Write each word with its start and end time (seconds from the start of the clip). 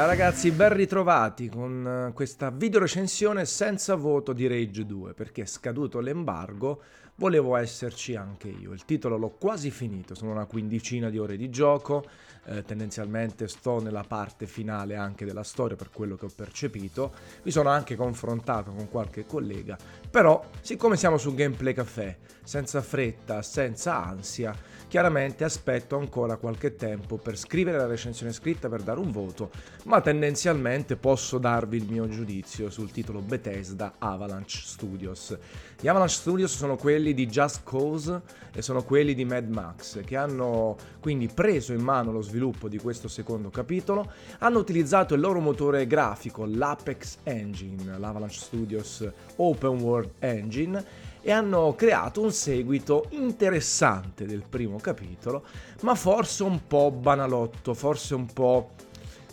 Ciao 0.00 0.08
ragazzi, 0.08 0.50
ben 0.50 0.72
ritrovati 0.72 1.50
con 1.50 2.06
eh, 2.08 2.14
questa 2.14 2.48
video 2.48 2.80
recensione 2.80 3.44
senza 3.44 3.96
voto 3.96 4.32
di 4.32 4.46
Rage 4.46 4.86
2 4.86 5.12
perché 5.12 5.44
scaduto 5.44 6.00
l'embargo, 6.00 6.80
volevo 7.16 7.54
esserci 7.56 8.16
anche 8.16 8.48
io. 8.48 8.72
Il 8.72 8.86
titolo 8.86 9.18
l'ho 9.18 9.28
quasi 9.28 9.70
finito, 9.70 10.14
sono 10.14 10.30
una 10.30 10.46
quindicina 10.46 11.10
di 11.10 11.18
ore 11.18 11.36
di 11.36 11.50
gioco, 11.50 12.06
eh, 12.46 12.64
tendenzialmente 12.64 13.46
sto 13.46 13.82
nella 13.82 14.02
parte 14.02 14.46
finale 14.46 14.96
anche 14.96 15.26
della 15.26 15.42
storia 15.42 15.76
per 15.76 15.90
quello 15.90 16.16
che 16.16 16.24
ho 16.24 16.32
percepito, 16.34 17.12
mi 17.42 17.50
sono 17.50 17.68
anche 17.68 17.94
confrontato 17.94 18.70
con 18.70 18.88
qualche 18.88 19.26
collega, 19.26 19.76
però 20.10 20.42
siccome 20.62 20.96
siamo 20.96 21.18
su 21.18 21.34
Gameplay 21.34 21.74
Café, 21.74 22.16
senza 22.42 22.80
fretta, 22.80 23.42
senza 23.42 24.02
ansia, 24.02 24.56
chiaramente 24.90 25.44
aspetto 25.44 25.96
ancora 25.96 26.34
qualche 26.34 26.74
tempo 26.74 27.16
per 27.16 27.38
scrivere 27.38 27.78
la 27.78 27.86
recensione 27.86 28.32
scritta 28.32 28.68
per 28.68 28.82
dare 28.82 28.98
un 28.98 29.12
voto, 29.12 29.52
ma 29.84 30.00
tendenzialmente 30.00 30.96
posso 30.96 31.38
darvi 31.38 31.76
il 31.76 31.86
mio 31.88 32.08
giudizio 32.08 32.70
sul 32.70 32.90
titolo 32.90 33.20
Bethesda 33.20 33.94
Avalanche 33.98 34.58
Studios. 34.60 35.38
Gli 35.78 35.86
Avalanche 35.86 36.14
Studios 36.14 36.56
sono 36.56 36.74
quelli 36.74 37.14
di 37.14 37.28
Just 37.28 37.60
Cause 37.62 38.20
e 38.52 38.62
sono 38.62 38.82
quelli 38.82 39.14
di 39.14 39.24
Mad 39.24 39.48
Max, 39.48 40.02
che 40.02 40.16
hanno 40.16 40.76
quindi 40.98 41.28
preso 41.28 41.72
in 41.72 41.82
mano 41.82 42.10
lo 42.10 42.20
sviluppo 42.20 42.68
di 42.68 42.78
questo 42.78 43.06
secondo 43.06 43.48
capitolo, 43.48 44.10
hanno 44.38 44.58
utilizzato 44.58 45.14
il 45.14 45.20
loro 45.20 45.38
motore 45.38 45.86
grafico, 45.86 46.44
l'Apex 46.44 47.18
Engine, 47.22 47.96
l'Avalanche 47.96 48.34
Studios 48.34 49.08
Open 49.36 49.78
World 49.78 50.10
Engine, 50.18 50.84
e 51.22 51.30
hanno 51.30 51.74
creato 51.74 52.22
un 52.22 52.32
seguito 52.32 53.06
interessante 53.10 54.26
del 54.26 54.42
primo 54.48 54.78
capitolo, 54.78 55.44
ma 55.82 55.94
forse 55.94 56.42
un 56.42 56.66
po' 56.66 56.90
banalotto, 56.90 57.74
forse 57.74 58.14
un 58.14 58.26
po' 58.26 58.70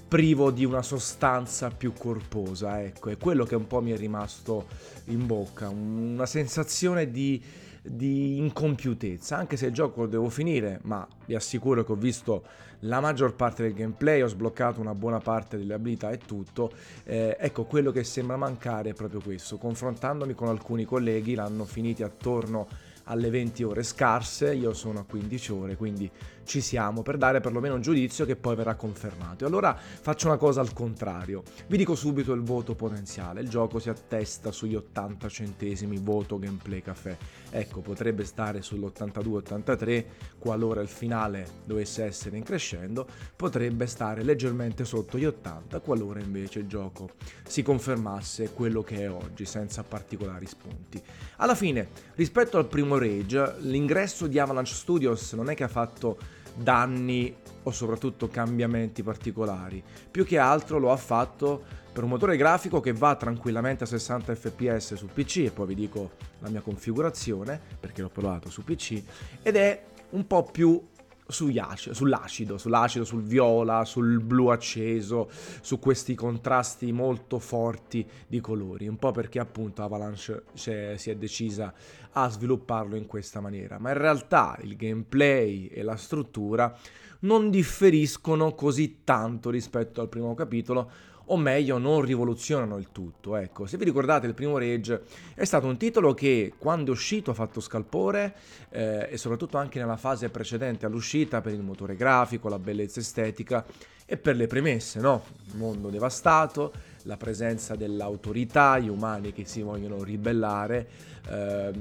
privo 0.08 0.52
di 0.52 0.64
una 0.64 0.82
sostanza 0.82 1.70
più 1.70 1.94
corposa, 1.94 2.82
ecco, 2.82 3.10
è 3.10 3.18
quello 3.18 3.44
che 3.44 3.56
un 3.56 3.68
po' 3.68 3.82
mi 3.82 3.92
è 3.92 3.98
rimasto 3.98 4.68
in 5.06 5.26
bocca, 5.26 5.68
una 5.70 6.26
sensazione 6.26 7.12
di, 7.12 7.42
di 7.90 8.38
incompiutezza, 8.38 9.38
anche 9.38 9.58
se 9.58 9.68
il 9.68 9.74
gioco 9.74 10.02
lo 10.02 10.08
devo 10.08 10.30
finire, 10.30 10.80
ma 10.84 11.08
vi 11.26 11.36
assicuro 11.36 11.84
che 11.84 11.92
ho 11.92 11.96
visto 11.96 12.44
la 12.82 13.00
maggior 13.00 13.36
parte 13.36 13.64
del 13.64 13.74
gameplay, 13.74 14.22
ho 14.22 14.28
sbloccato 14.28 14.80
una 14.80 14.94
buona 14.94 15.20
parte 15.20 15.58
delle 15.58 15.74
abilità 15.74 16.12
e 16.12 16.18
tutto, 16.18 16.72
eh, 17.04 17.36
ecco 17.40 17.66
quello 17.66 17.92
che 17.92 18.04
sembra 18.04 18.38
mancare 18.38 18.92
è 18.92 18.94
proprio 18.94 19.22
questo, 19.22 19.58
confrontandomi 19.58 20.34
con 20.34 20.48
alcuni 20.48 20.86
colleghi 20.86 21.34
l'hanno 21.34 21.66
finiti 21.66 22.04
attorno 22.04 22.68
alle 23.06 23.30
20 23.30 23.64
ore 23.64 23.84
scarse, 23.84 24.54
io 24.54 24.74
sono 24.74 25.00
a 25.00 25.06
15 25.08 25.52
ore, 25.52 25.76
quindi 25.76 26.10
ci 26.48 26.62
siamo 26.62 27.04
per 27.04 27.18
dare 27.18 27.42
perlomeno 27.42 27.76
un 27.76 27.82
giudizio 27.82 28.26
che 28.26 28.38
poi 28.38 28.56
verrà 28.56 28.76
confermato. 28.76 29.44
E 29.44 29.48
allora 29.48 29.78
faccio 29.78 30.28
una 30.28 30.38
cosa 30.38 30.62
al 30.62 30.74
contrario, 30.74 31.44
vi 31.68 31.78
dico 31.78 31.94
subito 31.94 32.34
il 32.34 32.42
voto 32.42 32.74
potenziale, 32.74 33.42
il 33.42 33.50
gioco 33.50 33.78
si 33.78 33.90
attesta 33.90 34.52
sugli 34.52 34.76
80 34.76 35.28
centesimi 35.28 35.98
voto 35.98 36.40
gameplay 36.40 36.82
caffè, 36.82 37.16
ecco 37.50 37.82
potrebbe 37.82 38.24
stare 38.24 38.62
sull'82-83 38.62 40.06
qualora 40.40 40.82
il 40.82 40.88
finale 40.88 41.46
dovesse 41.66 42.06
essere 42.06 42.38
in 42.38 42.44
crescendo, 42.44 43.06
potrebbe 43.36 43.86
stare 43.86 44.24
leggermente 44.24 44.86
sotto 44.86 45.18
gli 45.18 45.26
80 45.26 45.82
qualora 45.82 46.22
invece 46.22 46.60
il 46.60 46.68
gioco 46.68 47.12
si 47.46 47.62
confermasse 47.62 48.54
quello 48.54 48.82
che 48.82 49.04
è 49.04 49.12
oggi 49.12 49.46
senza 49.46 49.84
particolari 49.84 50.46
spunti. 50.46 51.02
Alla 51.38 51.56
fine, 51.56 51.90
rispetto 52.16 52.58
al 52.58 52.68
primo 52.68 52.98
Rage, 52.98 53.56
l'ingresso 53.60 54.28
di 54.28 54.40
Avalanche 54.40 54.74
Studios 54.74 55.34
non 55.34 55.50
è 55.50 55.56
che 55.56 55.66
ha 55.66 55.68
fatto 55.68 56.18
danni 56.58 57.36
o 57.64 57.72
soprattutto 57.72 58.28
cambiamenti 58.28 59.04
particolari. 59.04 59.84
Più 60.10 60.26
che 60.26 60.38
altro 60.38 60.80
lo 60.80 60.92
ha 60.92 60.98
fatto 60.98 61.64
per 61.92 62.04
un 62.04 62.10
motore 62.12 62.38
grafico 62.38 62.80
che 62.80 62.94
va 62.94 63.16
tranquillamente 63.16 63.84
a 63.84 63.88
60 63.88 64.36
fps 64.36 64.94
su 64.94 65.08
PC 65.08 65.38
e 65.38 65.52
poi 65.52 65.68
vi 65.68 65.76
dico 65.76 66.12
la 66.40 66.50
mia 66.50 66.62
configurazione 66.62 67.60
perché 67.80 68.02
l'ho 68.02 68.10
provato 68.10 68.50
su 68.50 68.64
PC 68.64 69.02
ed 69.42 69.56
è 69.56 69.84
un 70.12 70.28
po' 70.28 70.44
più 70.44 70.82
sull'acido, 71.28 72.58
sull'acido, 72.58 73.06
sul 73.06 73.24
viola, 73.24 73.86
sul 73.86 74.22
blu 74.22 74.48
acceso, 74.48 75.30
su 75.62 75.80
questi 75.80 76.16
contrasti 76.16 76.92
molto 76.92 77.40
forti 77.40 78.08
di 78.28 78.40
colori, 78.40 78.88
un 78.88 78.98
po' 78.98 79.12
perché 79.12 79.40
appunto 79.40 79.84
Avalanche 79.84 80.44
si 80.54 80.72
è 80.72 81.16
decisa 81.16 81.74
a 82.12 82.30
svilupparlo 82.30 82.96
in 82.96 83.06
questa 83.06 83.40
maniera, 83.40 83.78
ma 83.78 83.90
in 83.92 83.98
realtà 83.98 84.58
il 84.62 84.76
gameplay 84.76 85.68
e 85.68 85.84
la 85.84 85.96
struttura 85.96 86.76
non 87.20 87.50
differiscono 87.50 88.54
così 88.54 89.02
tanto 89.04 89.50
rispetto 89.50 90.02
al 90.02 90.10
primo 90.10 90.34
capitolo, 90.34 90.92
o 91.28 91.38
meglio 91.38 91.78
non 91.78 92.02
rivoluzionano 92.02 92.78
il 92.78 92.90
tutto. 92.92 93.36
Ecco, 93.36 93.66
se 93.66 93.78
vi 93.78 93.86
ricordate 93.86 94.28
il 94.28 94.34
primo 94.34 94.58
Rage 94.58 95.04
è 95.34 95.46
stato 95.46 95.68
un 95.68 95.78
titolo 95.78 96.14
che 96.14 96.54
quando 96.58 96.92
è 96.92 96.94
uscito 96.94 97.32
ha 97.32 97.34
fatto 97.34 97.60
scalpore 97.60 98.36
eh, 98.70 99.08
e 99.12 99.18
soprattutto 99.18 99.58
anche 99.58 99.80
nella 99.80 99.98
fase 99.98 100.30
precedente 100.30 100.86
all'uscita 100.86 101.42
per 101.42 101.54
il 101.54 101.62
motore 101.62 101.96
grafico, 101.96 102.50
la 102.50 102.60
bellezza 102.60 103.00
estetica 103.00 103.66
e 104.06 104.18
per 104.18 104.38
le 104.38 104.48
premesse, 104.48 105.02
no? 105.02 105.24
Mondo 105.56 105.90
devastato, 105.90 106.72
la 107.08 107.18
presenza 107.18 107.76
dell'autorità, 107.76 108.78
gli 108.78 108.90
umani 108.90 109.32
che 109.32 109.46
si 109.46 109.62
vogliono 109.62 110.04
ribellare, 110.04 110.88
eh, 111.30 111.72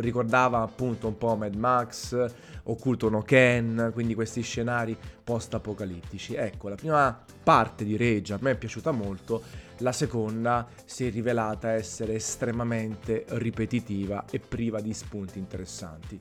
ricordava 0.00 0.62
appunto 0.62 1.08
un 1.08 1.18
po' 1.18 1.34
Mad 1.36 1.54
Max, 1.54 2.32
Occulto 2.64 3.08
no 3.10 3.22
Ken, 3.22 3.90
quindi 3.92 4.14
questi 4.14 4.40
scenari 4.40 4.96
post-apocalittici. 5.22 6.34
Ecco, 6.34 6.68
la 6.68 6.76
prima 6.76 7.24
parte 7.42 7.84
di 7.84 7.96
Rage 7.96 8.32
a 8.32 8.38
me 8.40 8.52
è 8.52 8.56
piaciuta 8.56 8.92
molto, 8.92 9.42
la 9.78 9.92
seconda 9.92 10.66
si 10.84 11.06
è 11.06 11.10
rivelata 11.10 11.72
essere 11.72 12.14
estremamente 12.14 13.24
ripetitiva 13.28 14.24
e 14.30 14.38
priva 14.38 14.80
di 14.80 14.94
spunti 14.94 15.38
interessanti. 15.38 16.20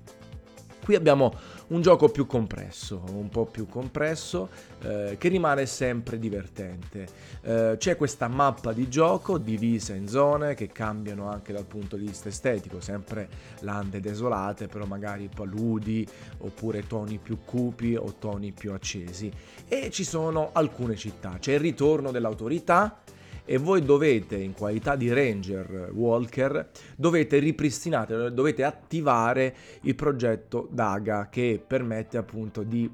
Qui 0.86 0.94
abbiamo 0.94 1.34
un 1.70 1.82
gioco 1.82 2.10
più 2.10 2.28
compresso, 2.28 3.02
un 3.14 3.28
po' 3.30 3.46
più 3.46 3.66
compresso, 3.66 4.50
eh, 4.84 5.16
che 5.18 5.30
rimane 5.30 5.66
sempre 5.66 6.20
divertente. 6.20 7.08
Eh, 7.42 7.76
c'è 7.80 7.96
questa 7.98 8.28
mappa 8.28 8.72
di 8.72 8.88
gioco 8.88 9.40
divisa 9.40 9.96
in 9.96 10.08
zone 10.08 10.54
che 10.54 10.68
cambiano 10.68 11.28
anche 11.28 11.54
dal 11.54 11.66
punto 11.66 11.96
di 11.96 12.06
vista 12.06 12.30
estetico, 12.30 12.82
sempre 12.82 13.28
lande 13.62 14.00
desolate, 14.00 14.68
però 14.68 14.86
magari 14.86 15.28
paludi, 15.28 16.08
oppure 16.42 16.86
toni 16.86 17.18
più 17.18 17.40
cupi 17.44 17.96
o 17.96 18.14
toni 18.20 18.52
più 18.52 18.72
accesi. 18.72 19.32
E 19.68 19.90
ci 19.90 20.04
sono 20.04 20.52
alcune 20.54 20.96
città, 20.96 21.38
c'è 21.40 21.54
il 21.54 21.62
ritorno 21.62 22.12
dell'autorità, 22.12 23.00
e 23.46 23.58
voi 23.58 23.84
dovete, 23.84 24.36
in 24.36 24.54
qualità 24.54 24.96
di 24.96 25.14
ranger 25.14 25.92
walker, 25.94 26.70
dovete 26.96 27.38
ripristinare, 27.38 28.34
dovete 28.34 28.64
attivare 28.64 29.56
il 29.82 29.96
progetto 29.96 30.68
DAGA 30.72 31.30
che 31.30 31.64
permette 31.66 32.18
appunto 32.18 32.64
di 32.64 32.90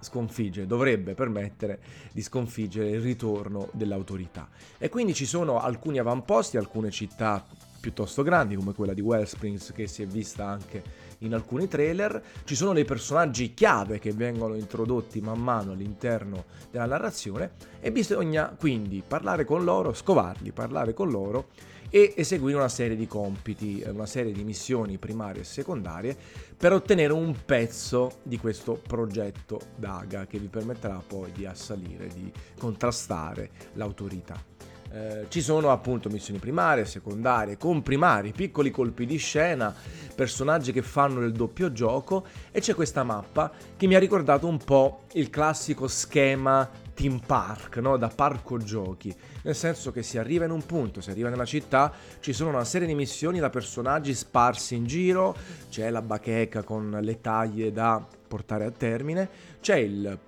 sconfiggere, 0.00 0.66
dovrebbe 0.66 1.14
permettere 1.14 1.80
di 2.12 2.22
sconfiggere 2.22 2.90
il 2.90 3.00
ritorno 3.00 3.68
dell'autorità. 3.72 4.48
E 4.78 4.88
quindi 4.88 5.14
ci 5.14 5.26
sono 5.26 5.60
alcuni 5.60 5.98
avamposti, 5.98 6.56
alcune 6.56 6.90
città 6.90 7.44
piuttosto 7.80 8.22
grandi 8.22 8.56
come 8.56 8.74
quella 8.74 8.94
di 8.94 9.00
Wellsprings 9.00 9.72
che 9.72 9.86
si 9.86 10.02
è 10.02 10.06
vista 10.06 10.46
anche 10.46 10.82
in 11.18 11.34
alcuni 11.34 11.68
trailer, 11.68 12.22
ci 12.44 12.54
sono 12.54 12.72
dei 12.72 12.84
personaggi 12.84 13.54
chiave 13.54 13.98
che 13.98 14.12
vengono 14.12 14.54
introdotti 14.54 15.20
man 15.20 15.40
mano 15.40 15.72
all'interno 15.72 16.44
della 16.70 16.86
narrazione 16.86 17.52
e 17.80 17.90
bisogna 17.90 18.54
quindi 18.58 19.02
parlare 19.06 19.44
con 19.44 19.64
loro, 19.64 19.94
scovarli, 19.94 20.52
parlare 20.52 20.94
con 20.94 21.10
loro 21.10 21.48
e 21.90 22.12
eseguire 22.16 22.58
una 22.58 22.68
serie 22.68 22.96
di 22.96 23.06
compiti, 23.06 23.82
una 23.86 24.06
serie 24.06 24.32
di 24.32 24.44
missioni 24.44 24.98
primarie 24.98 25.42
e 25.42 25.44
secondarie 25.44 26.16
per 26.56 26.72
ottenere 26.72 27.12
un 27.12 27.34
pezzo 27.44 28.18
di 28.22 28.36
questo 28.38 28.74
progetto 28.74 29.58
DAGA 29.76 30.26
che 30.26 30.38
vi 30.38 30.48
permetterà 30.48 31.02
poi 31.04 31.32
di 31.32 31.46
assalire, 31.46 32.08
di 32.08 32.30
contrastare 32.58 33.50
l'autorità. 33.74 34.44
Eh, 34.90 35.26
ci 35.28 35.42
sono 35.42 35.70
appunto 35.70 36.08
missioni 36.08 36.38
primarie, 36.38 36.86
secondarie, 36.86 37.58
comprimari, 37.58 38.32
piccoli 38.32 38.70
colpi 38.70 39.04
di 39.04 39.18
scena, 39.18 39.74
personaggi 40.18 40.72
che 40.72 40.82
fanno 40.82 41.20
il 41.20 41.30
doppio 41.30 41.70
gioco 41.70 42.26
e 42.50 42.58
c'è 42.58 42.74
questa 42.74 43.04
mappa 43.04 43.52
che 43.76 43.86
mi 43.86 43.94
ha 43.94 44.00
ricordato 44.00 44.48
un 44.48 44.58
po' 44.58 45.02
il 45.12 45.30
classico 45.30 45.86
schema 45.86 46.68
team 46.92 47.20
park, 47.24 47.76
no? 47.76 47.96
da 47.96 48.08
parco 48.08 48.56
giochi, 48.56 49.14
nel 49.42 49.54
senso 49.54 49.92
che 49.92 50.02
si 50.02 50.18
arriva 50.18 50.44
in 50.44 50.50
un 50.50 50.66
punto, 50.66 51.00
si 51.00 51.10
arriva 51.10 51.28
nella 51.28 51.44
città, 51.44 51.92
ci 52.18 52.32
sono 52.32 52.50
una 52.50 52.64
serie 52.64 52.88
di 52.88 52.96
missioni 52.96 53.38
da 53.38 53.48
personaggi 53.48 54.12
sparsi 54.12 54.74
in 54.74 54.86
giro, 54.86 55.36
c'è 55.70 55.88
la 55.88 56.02
bacheca 56.02 56.64
con 56.64 56.98
le 57.00 57.20
taglie 57.20 57.70
da 57.70 58.04
portare 58.26 58.64
a 58.64 58.72
termine, 58.72 59.28
c'è 59.60 59.76
il 59.76 60.18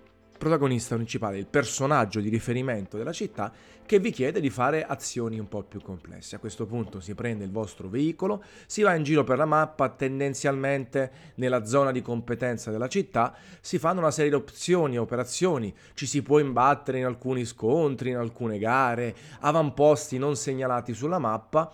protagonista 0.41 0.95
principale, 0.95 1.37
il 1.37 1.47
personaggio 1.47 2.19
di 2.19 2.31
riferimento 2.31 2.97
della 2.97 3.13
città 3.13 3.53
che 3.85 3.99
vi 3.99 4.11
chiede 4.11 4.41
di 4.41 4.49
fare 4.49 4.87
azioni 4.87 5.39
un 5.39 5.49
po' 5.49 5.63
più 5.65 5.83
complesse. 5.83 6.37
A 6.37 6.39
questo 6.39 6.65
punto 6.65 6.99
si 7.01 7.15
prende 7.15 7.45
il 7.45 7.51
vostro 7.51 7.89
veicolo, 7.89 8.43
si 8.65 8.81
va 8.81 8.95
in 8.95 9.03
giro 9.03 9.23
per 9.23 9.37
la 9.37 9.45
mappa, 9.45 9.91
tendenzialmente 9.91 11.13
nella 11.35 11.67
zona 11.67 11.91
di 11.91 12.01
competenza 12.01 12.71
della 12.71 12.89
città, 12.89 13.35
si 13.61 13.79
fanno 13.79 14.01
una 14.01 14.11
serie 14.11 14.31
di 14.31 14.37
opzioni 14.37 14.95
e 14.95 14.99
operazioni, 14.99 15.75
ci 15.93 16.07
si 16.07 16.23
può 16.23 16.39
imbattere 16.39 16.99
in 16.99 17.05
alcuni 17.05 17.45
scontri, 17.45 18.09
in 18.09 18.17
alcune 18.17 18.59
gare, 18.59 19.15
avamposti 19.41 20.17
non 20.17 20.37
segnalati 20.37 20.95
sulla 20.95 21.19
mappa, 21.19 21.71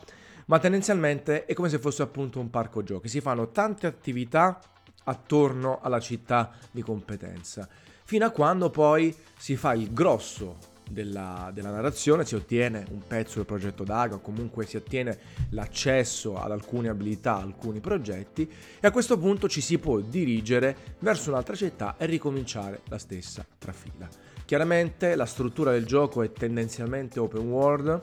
ma 0.46 0.58
tendenzialmente 0.58 1.44
è 1.44 1.54
come 1.54 1.68
se 1.68 1.78
fosse 1.78 2.02
appunto 2.02 2.40
un 2.40 2.50
parco 2.50 2.82
giochi, 2.82 3.06
si 3.06 3.20
fanno 3.20 3.50
tante 3.52 3.86
attività 3.86 4.58
attorno 5.04 5.78
alla 5.80 6.00
città 6.00 6.50
di 6.72 6.82
competenza, 6.82 7.68
fino 8.06 8.24
a 8.24 8.30
quando 8.30 8.70
poi 8.70 9.14
si 9.36 9.56
fa 9.56 9.74
il 9.74 9.92
grosso 9.92 10.74
della, 10.88 11.50
della, 11.52 11.70
narrazione, 11.70 12.24
si 12.24 12.36
ottiene 12.36 12.86
un 12.90 13.02
pezzo 13.04 13.36
del 13.36 13.46
progetto 13.46 13.82
DAGA 13.82 14.14
o 14.14 14.20
comunque 14.20 14.64
si 14.64 14.76
ottiene 14.76 15.18
l'accesso 15.50 16.38
ad 16.38 16.52
alcune 16.52 16.88
abilità, 16.88 17.36
alcuni 17.36 17.80
progetti 17.80 18.48
e 18.80 18.86
a 18.86 18.92
questo 18.92 19.18
punto 19.18 19.48
ci 19.48 19.60
si 19.60 19.78
può 19.78 19.98
dirigere 19.98 20.76
verso 21.00 21.30
un'altra 21.30 21.56
città 21.56 21.96
e 21.98 22.06
ricominciare 22.06 22.82
la 22.88 22.98
stessa 22.98 23.44
trafila. 23.58 24.08
Chiaramente 24.44 25.16
la 25.16 25.26
struttura 25.26 25.72
del 25.72 25.84
gioco 25.84 26.22
è 26.22 26.30
tendenzialmente 26.30 27.18
open 27.18 27.48
world, 27.48 28.02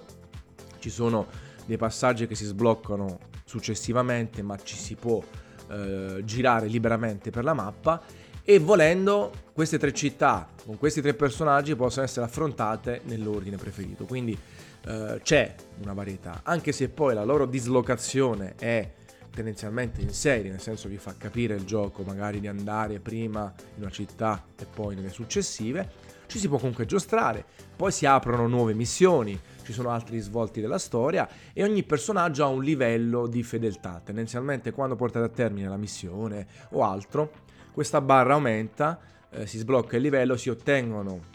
ci 0.79 0.89
sono 0.89 1.27
dei 1.65 1.77
passaggi 1.77 2.27
che 2.27 2.35
si 2.35 2.43
sbloccano 2.43 3.19
successivamente 3.45 4.41
ma 4.41 4.57
ci 4.57 4.75
si 4.75 4.95
può 4.95 5.23
eh, 5.69 6.19
girare 6.25 6.67
liberamente 6.67 7.29
per 7.29 7.45
la 7.45 7.53
mappa 7.53 8.03
e 8.43 8.59
volendo 8.59 9.31
queste 9.53 9.77
tre 9.77 9.93
città 9.93 10.49
con 10.65 10.77
questi 10.77 11.01
tre 11.01 11.13
personaggi 11.13 11.75
possono 11.75 12.05
essere 12.05 12.25
affrontate 12.25 13.01
nell'ordine 13.05 13.57
preferito. 13.57 14.05
Quindi 14.05 14.37
eh, 14.85 15.19
c'è 15.21 15.55
una 15.81 15.93
varietà, 15.93 16.41
anche 16.43 16.71
se 16.71 16.89
poi 16.89 17.13
la 17.13 17.23
loro 17.23 17.45
dislocazione 17.45 18.55
è 18.57 18.91
tendenzialmente 19.33 20.01
in 20.01 20.11
serie, 20.11 20.51
nel 20.51 20.61
senso 20.61 20.87
vi 20.87 20.97
fa 20.97 21.15
capire 21.17 21.55
il 21.55 21.65
gioco 21.65 22.03
magari 22.03 22.39
di 22.39 22.47
andare 22.47 22.99
prima 22.99 23.51
in 23.75 23.81
una 23.81 23.91
città 23.91 24.45
e 24.57 24.65
poi 24.65 24.95
nelle 24.95 25.09
successive. 25.09 26.11
Ci 26.25 26.39
si 26.39 26.47
può 26.47 26.57
comunque 26.57 26.85
giostrare, 26.85 27.45
poi 27.75 27.91
si 27.91 28.05
aprono 28.05 28.47
nuove 28.47 28.73
missioni, 28.73 29.39
ci 29.63 29.73
sono 29.73 29.89
altri 29.89 30.19
svolti 30.19 30.61
della 30.61 30.79
storia 30.79 31.27
e 31.51 31.63
ogni 31.63 31.83
personaggio 31.83 32.43
ha 32.43 32.47
un 32.47 32.63
livello 32.63 33.27
di 33.27 33.43
fedeltà. 33.43 34.01
Tendenzialmente 34.03 34.71
quando 34.71 34.95
portate 34.95 35.25
a 35.25 35.29
termine 35.29 35.67
la 35.67 35.77
missione 35.77 36.47
o 36.71 36.83
altro, 36.83 37.31
questa 37.73 37.99
barra 37.99 38.33
aumenta, 38.33 38.99
eh, 39.31 39.45
si 39.47 39.57
sblocca 39.57 39.97
il 39.97 40.03
livello, 40.03 40.37
si 40.37 40.49
ottengono 40.49 41.31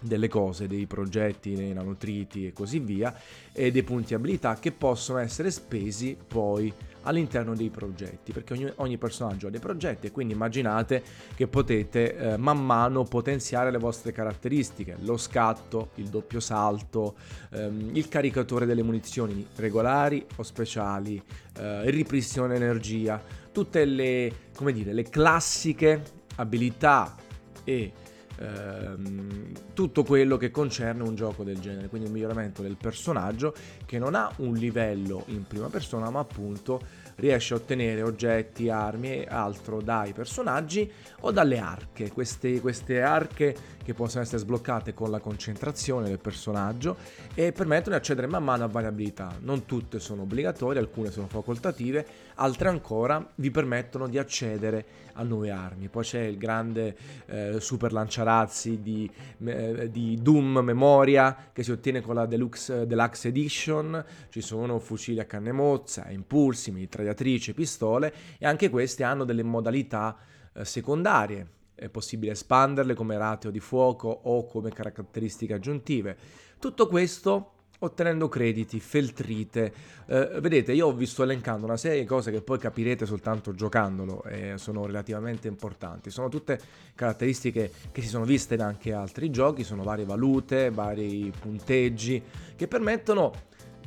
delle 0.00 0.28
cose, 0.28 0.66
dei 0.66 0.86
progetti, 0.86 1.54
dei 1.54 1.72
nanotriti 1.72 2.46
e 2.46 2.52
così 2.52 2.78
via, 2.78 3.14
e 3.52 3.70
dei 3.70 3.82
punti 3.82 4.14
abilità 4.14 4.58
che 4.58 4.72
possono 4.72 5.18
essere 5.18 5.50
spesi 5.50 6.16
poi 6.26 6.72
all'interno 7.02 7.54
dei 7.54 7.70
progetti, 7.70 8.32
perché 8.32 8.52
ogni, 8.52 8.70
ogni 8.76 8.98
personaggio 8.98 9.46
ha 9.46 9.50
dei 9.50 9.60
progetti 9.60 10.06
e 10.06 10.10
quindi 10.10 10.34
immaginate 10.34 11.02
che 11.34 11.46
potete 11.46 12.16
eh, 12.16 12.36
man 12.36 12.64
mano 12.64 13.04
potenziare 13.04 13.70
le 13.70 13.78
vostre 13.78 14.12
caratteristiche, 14.12 14.96
lo 15.00 15.16
scatto, 15.16 15.90
il 15.96 16.08
doppio 16.08 16.40
salto, 16.40 17.14
ehm, 17.50 17.90
il 17.94 18.08
caricatore 18.08 18.66
delle 18.66 18.82
munizioni 18.82 19.46
regolari 19.56 20.24
o 20.36 20.42
speciali, 20.42 21.22
eh, 21.58 21.82
il 21.84 21.92
ripristino 21.92 22.46
dell'energia, 22.46 23.22
tutte 23.52 23.84
le, 23.84 24.32
come 24.54 24.72
dire, 24.72 24.92
le 24.92 25.04
classiche 25.04 26.02
abilità 26.36 27.16
e 27.64 27.92
ehm, 28.40 29.52
tutto 29.74 30.02
quello 30.02 30.36
che 30.36 30.50
concerne 30.50 31.02
un 31.02 31.14
gioco 31.14 31.44
del 31.44 31.58
genere, 31.60 31.88
quindi 31.88 32.08
un 32.08 32.14
miglioramento 32.14 32.62
del 32.62 32.76
personaggio 32.76 33.54
che 33.86 33.98
non 33.98 34.14
ha 34.14 34.32
un 34.36 34.54
livello 34.54 35.24
in 35.26 35.46
prima 35.46 35.68
persona, 35.68 36.10
ma 36.10 36.20
appunto 36.20 36.80
riesce 37.16 37.54
a 37.54 37.58
ottenere 37.58 38.02
oggetti, 38.02 38.70
armi 38.70 39.12
e 39.12 39.26
altro 39.28 39.80
dai 39.80 40.12
personaggi 40.12 40.90
o 41.20 41.30
dalle 41.30 41.58
arche, 41.58 42.10
queste, 42.10 42.60
queste 42.60 43.02
arche 43.02 43.54
che 43.84 43.94
possono 43.94 44.22
essere 44.22 44.38
sbloccate 44.38 44.94
con 44.94 45.10
la 45.10 45.20
concentrazione 45.20 46.08
del 46.08 46.18
personaggio 46.18 46.96
e 47.34 47.52
permettono 47.52 47.94
di 47.94 48.00
accedere 48.00 48.26
man 48.26 48.44
mano 48.44 48.64
a 48.64 48.68
variabilità. 48.68 49.36
Non 49.40 49.66
tutte 49.66 49.98
sono 50.00 50.22
obbligatorie, 50.22 50.80
alcune 50.80 51.10
sono 51.10 51.26
facoltative, 51.26 52.06
altre 52.40 52.68
ancora 52.68 53.24
vi 53.36 53.50
permettono 53.50 54.08
di 54.08 54.18
accedere 54.18 54.84
a 55.14 55.22
nuove 55.22 55.50
armi. 55.50 55.88
Poi 55.88 56.02
c'è 56.02 56.22
il 56.22 56.38
grande 56.38 56.96
eh, 57.26 57.60
super 57.60 57.92
lanciarazzi 57.92 58.80
di, 58.80 59.10
eh, 59.44 59.90
di, 59.90 60.18
Doom 60.20 60.58
Memoria 60.58 61.50
che 61.52 61.62
si 61.62 61.70
ottiene 61.70 62.00
con 62.00 62.14
la 62.14 62.26
Deluxe, 62.26 62.86
Deluxe 62.86 63.28
Edition, 63.28 64.04
ci 64.30 64.40
sono 64.40 64.78
fucili 64.78 65.20
a 65.20 65.26
canne 65.26 65.52
mozza, 65.52 66.08
impulsi, 66.08 66.70
mitragliatrici, 66.70 67.52
pistole 67.52 68.12
e 68.38 68.46
anche 68.46 68.70
queste 68.70 69.04
hanno 69.04 69.24
delle 69.24 69.42
modalità 69.42 70.16
eh, 70.54 70.64
secondarie 70.64 71.58
è 71.74 71.88
possibile 71.88 72.32
espanderle 72.32 72.92
come 72.92 73.16
ratio 73.16 73.50
di 73.50 73.58
fuoco 73.58 74.08
o 74.08 74.44
come 74.44 74.70
caratteristiche 74.70 75.54
aggiuntive. 75.54 76.14
Tutto 76.58 76.86
questo 76.86 77.52
ottenendo 77.80 78.28
crediti, 78.28 78.80
feltrite. 78.80 79.72
Eh, 80.06 80.38
vedete, 80.40 80.72
io 80.72 80.88
ho 80.88 80.92
visto 80.92 81.22
elencando 81.22 81.66
una 81.66 81.76
serie 81.76 82.00
di 82.00 82.06
cose 82.06 82.30
che 82.30 82.40
poi 82.40 82.58
capirete 82.58 83.06
soltanto 83.06 83.54
giocandolo 83.54 84.22
e 84.24 84.54
sono 84.56 84.86
relativamente 84.86 85.48
importanti. 85.48 86.10
Sono 86.10 86.28
tutte 86.28 86.58
caratteristiche 86.94 87.70
che 87.92 88.02
si 88.02 88.08
sono 88.08 88.24
viste 88.24 88.54
in 88.54 88.62
anche 88.62 88.92
altri 88.92 89.30
giochi, 89.30 89.64
sono 89.64 89.82
varie 89.82 90.04
valute, 90.04 90.70
vari 90.70 91.32
punteggi 91.38 92.22
che 92.56 92.68
permettono 92.68 93.32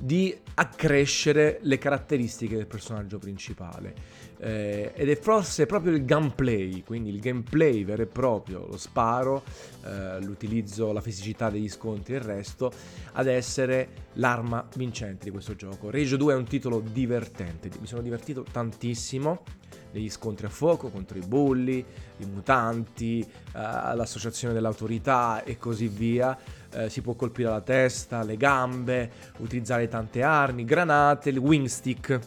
di 0.03 0.37
accrescere 0.55 1.59
le 1.61 1.77
caratteristiche 1.77 2.57
del 2.57 2.67
personaggio 2.67 3.17
principale. 3.19 4.21
Eh, 4.37 4.91
ed 4.93 5.09
è 5.09 5.15
forse 5.15 5.65
proprio 5.65 5.93
il 5.93 6.03
gameplay, 6.03 6.83
quindi 6.83 7.09
il 7.09 7.21
gameplay 7.21 7.85
vero 7.85 8.01
e 8.01 8.07
proprio, 8.07 8.67
lo 8.67 8.75
sparo, 8.75 9.43
eh, 9.85 10.19
l'utilizzo, 10.21 10.91
la 10.91 10.99
fisicità 10.99 11.49
degli 11.49 11.69
scontri 11.69 12.15
e 12.15 12.17
il 12.17 12.23
resto, 12.23 12.69
ad 13.13 13.27
essere 13.27 13.87
l'arma 14.13 14.67
vincente 14.75 15.23
di 15.23 15.31
questo 15.31 15.55
gioco. 15.55 15.89
Rage 15.89 16.17
2 16.17 16.33
è 16.33 16.35
un 16.35 16.45
titolo 16.45 16.81
divertente, 16.81 17.69
mi 17.79 17.87
sono 17.87 18.01
divertito 18.01 18.43
tantissimo 18.43 19.43
degli 19.93 20.09
scontri 20.09 20.47
a 20.47 20.49
fuoco 20.49 20.89
contro 20.89 21.19
i 21.19 21.21
bulli, 21.21 21.85
i 22.17 22.25
mutanti, 22.25 23.19
eh, 23.21 23.25
l'associazione 23.53 24.53
dell'autorità 24.53 25.43
e 25.43 25.57
così 25.59 25.87
via. 25.87 26.35
Eh, 26.71 26.89
si 26.89 27.01
può 27.01 27.13
colpire 27.13 27.49
la 27.49 27.61
testa, 27.61 28.23
le 28.23 28.35
gambe, 28.35 29.11
utilizzare 29.37 29.87
tante 29.87 30.23
armi, 30.23 30.65
granate, 30.65 31.29
il 31.29 31.37
wingstick, 31.37 32.19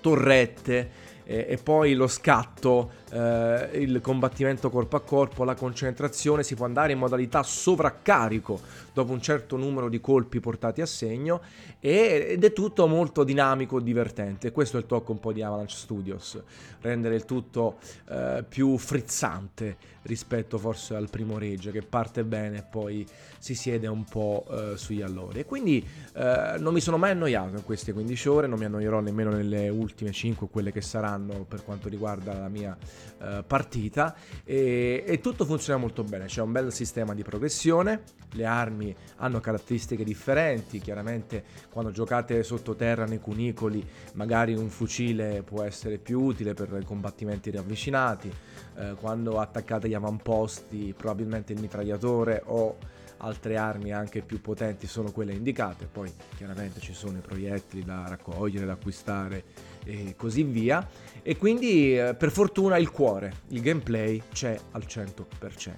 torrette 0.00 0.90
e, 1.24 1.46
e 1.48 1.56
poi 1.56 1.94
lo 1.94 2.06
scatto, 2.06 2.92
eh, 3.10 3.70
il 3.74 4.00
combattimento 4.00 4.70
corpo 4.70 4.96
a 4.96 5.00
corpo, 5.00 5.44
la 5.44 5.54
concentrazione, 5.54 6.42
si 6.42 6.54
può 6.54 6.66
andare 6.66 6.92
in 6.92 6.98
modalità 6.98 7.42
sovraccarico 7.42 8.60
dopo 8.92 9.12
un 9.12 9.20
certo 9.20 9.56
numero 9.56 9.88
di 9.88 10.00
colpi 10.00 10.40
portati 10.40 10.80
a 10.80 10.86
segno 10.86 11.40
ed 11.80 12.42
è 12.42 12.52
tutto 12.52 12.86
molto 12.86 13.24
dinamico 13.24 13.78
e 13.78 13.82
divertente. 13.82 14.52
Questo 14.52 14.76
è 14.76 14.80
il 14.80 14.86
tocco 14.86 15.12
un 15.12 15.20
po' 15.20 15.32
di 15.32 15.42
Avalanche 15.42 15.74
Studios, 15.74 16.42
rendere 16.80 17.14
il 17.14 17.24
tutto 17.24 17.78
eh, 18.08 18.44
più 18.48 18.76
frizzante 18.78 19.76
rispetto 20.02 20.58
forse 20.58 20.94
al 20.94 21.10
primo 21.10 21.38
Rage 21.38 21.70
che 21.70 21.82
parte 21.82 22.24
bene 22.24 22.58
e 22.58 22.62
poi 22.62 23.06
si 23.38 23.54
siede 23.54 23.86
un 23.86 24.04
po' 24.04 24.44
eh, 24.50 24.76
sugli 24.76 25.02
allori. 25.02 25.40
E 25.40 25.44
quindi 25.44 25.86
eh, 26.14 26.56
non 26.58 26.72
mi 26.72 26.80
sono 26.80 26.96
mai 26.96 27.12
annoiato 27.12 27.56
in 27.56 27.64
queste 27.64 27.92
15 27.92 28.28
ore, 28.28 28.46
non 28.46 28.58
mi 28.58 28.64
annoierò 28.64 29.00
nemmeno 29.00 29.30
nelle 29.30 29.68
ultime 29.68 30.10
5, 30.10 30.48
quelle 30.48 30.72
che 30.72 30.80
saranno 30.80 31.44
per 31.46 31.62
quanto 31.62 31.88
riguarda 31.88 32.32
la 32.38 32.48
mia 32.48 32.76
eh, 33.20 33.44
partita 33.46 34.14
e, 34.44 35.04
e 35.06 35.20
tutto 35.20 35.44
funziona 35.44 35.78
molto 35.78 36.04
bene, 36.04 36.26
c'è 36.26 36.42
un 36.42 36.52
bel 36.52 36.72
sistema 36.72 37.14
di 37.14 37.22
progressione, 37.22 38.02
le 38.32 38.44
armi 38.44 38.94
hanno 39.16 39.40
caratteristiche 39.40 40.04
differenti, 40.04 40.78
chiaramente 40.78 41.44
quando 41.70 41.90
giocate 41.90 42.42
sottoterra 42.42 43.04
nei 43.04 43.20
cunicoli 43.20 43.86
magari 44.14 44.54
un 44.54 44.68
fucile 44.68 45.42
può 45.42 45.62
essere 45.62 45.98
più 45.98 46.20
utile 46.20 46.54
per 46.54 46.82
combattimenti 46.84 47.50
ravvicinati, 47.50 48.32
eh, 48.76 48.94
quando 49.00 49.38
attaccate 49.38 49.88
gli 49.88 49.94
avamposti 49.94 50.94
probabilmente 50.96 51.52
il 51.52 51.60
mitragliatore 51.60 52.42
o 52.46 52.76
altre 53.18 53.56
armi 53.56 53.92
anche 53.92 54.22
più 54.22 54.40
potenti 54.40 54.86
sono 54.86 55.10
quelle 55.10 55.32
indicate, 55.32 55.86
poi 55.90 56.12
chiaramente 56.36 56.80
ci 56.80 56.92
sono 56.92 57.18
i 57.18 57.20
proiettili 57.20 57.84
da 57.84 58.04
raccogliere, 58.08 58.66
da 58.66 58.72
acquistare 58.72 59.44
e 59.84 60.14
così 60.16 60.42
via. 60.42 60.86
E 61.22 61.36
quindi 61.36 61.98
eh, 61.98 62.14
per 62.14 62.30
fortuna 62.30 62.76
il 62.76 62.90
cuore, 62.90 63.32
il 63.48 63.60
gameplay 63.60 64.22
c'è 64.32 64.58
al 64.72 64.84
100%. 64.86 65.72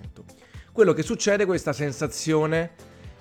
Quello 0.73 0.93
che 0.93 1.03
succede 1.03 1.43
è 1.43 1.47
questa 1.47 1.73
sensazione 1.73 2.71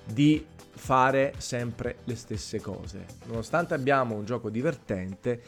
di 0.04 0.44
fare 0.80 1.34
sempre 1.36 1.98
le 2.04 2.14
stesse 2.14 2.60
cose. 2.60 3.04
Nonostante 3.26 3.74
abbiamo 3.74 4.14
un 4.14 4.24
gioco 4.24 4.48
divertente, 4.48 5.42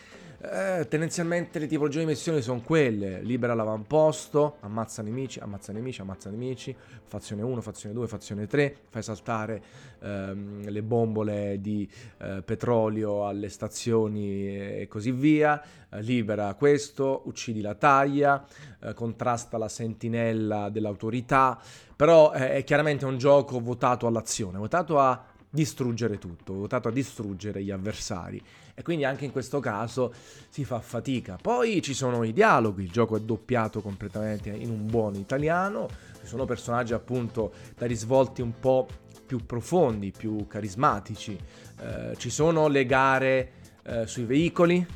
Eh, 0.44 0.88
tendenzialmente 0.88 1.60
le 1.60 1.68
tipologie 1.68 2.00
di 2.00 2.06
missioni 2.06 2.42
sono 2.42 2.62
quelle: 2.62 3.22
libera 3.22 3.54
l'avamposto, 3.54 4.56
ammazza 4.62 5.00
nemici, 5.00 5.38
ammazza 5.38 5.72
nemici, 5.72 6.00
ammazza 6.00 6.30
nemici, 6.30 6.74
fazione 7.04 7.42
1, 7.42 7.60
fazione 7.60 7.94
2, 7.94 8.08
fazione 8.08 8.48
3, 8.48 8.76
fai 8.88 9.04
saltare 9.04 9.62
ehm, 10.00 10.68
le 10.68 10.82
bombole 10.82 11.60
di 11.60 11.88
eh, 12.18 12.42
petrolio 12.44 13.24
alle 13.24 13.48
stazioni 13.48 14.80
e 14.80 14.88
così 14.88 15.12
via, 15.12 15.62
eh, 15.88 16.02
libera 16.02 16.52
questo, 16.54 17.22
uccidi 17.26 17.60
la 17.60 17.76
taglia, 17.76 18.44
eh, 18.80 18.94
contrasta 18.94 19.58
la 19.58 19.68
sentinella 19.68 20.70
dell'autorità, 20.70 21.56
però 21.94 22.32
eh, 22.32 22.54
è 22.54 22.64
chiaramente 22.64 23.04
un 23.04 23.16
gioco 23.16 23.60
votato 23.60 24.08
all'azione, 24.08 24.58
votato 24.58 24.98
a 24.98 25.22
distruggere 25.52 26.18
tutto, 26.18 26.54
votato 26.54 26.88
a 26.88 26.90
distruggere 26.90 27.62
gli 27.62 27.70
avversari. 27.70 28.42
E 28.74 28.82
quindi 28.82 29.04
anche 29.04 29.26
in 29.26 29.32
questo 29.32 29.60
caso 29.60 30.12
si 30.48 30.64
fa 30.64 30.80
fatica. 30.80 31.38
Poi 31.40 31.82
ci 31.82 31.92
sono 31.92 32.24
i 32.24 32.32
dialoghi, 32.32 32.84
il 32.84 32.90
gioco 32.90 33.16
è 33.16 33.20
doppiato 33.20 33.82
completamente 33.82 34.48
in 34.48 34.70
un 34.70 34.86
buon 34.86 35.14
italiano, 35.14 35.88
ci 36.20 36.26
sono 36.26 36.46
personaggi 36.46 36.94
appunto 36.94 37.52
da 37.76 37.84
risvolti 37.86 38.40
un 38.40 38.58
po' 38.58 38.88
più 39.26 39.44
profondi, 39.44 40.10
più 40.10 40.46
carismatici, 40.46 41.38
eh, 41.80 42.14
ci 42.16 42.30
sono 42.30 42.68
le 42.68 42.86
gare 42.86 43.52
eh, 43.84 44.06
sui 44.06 44.24
veicoli, 44.24 44.86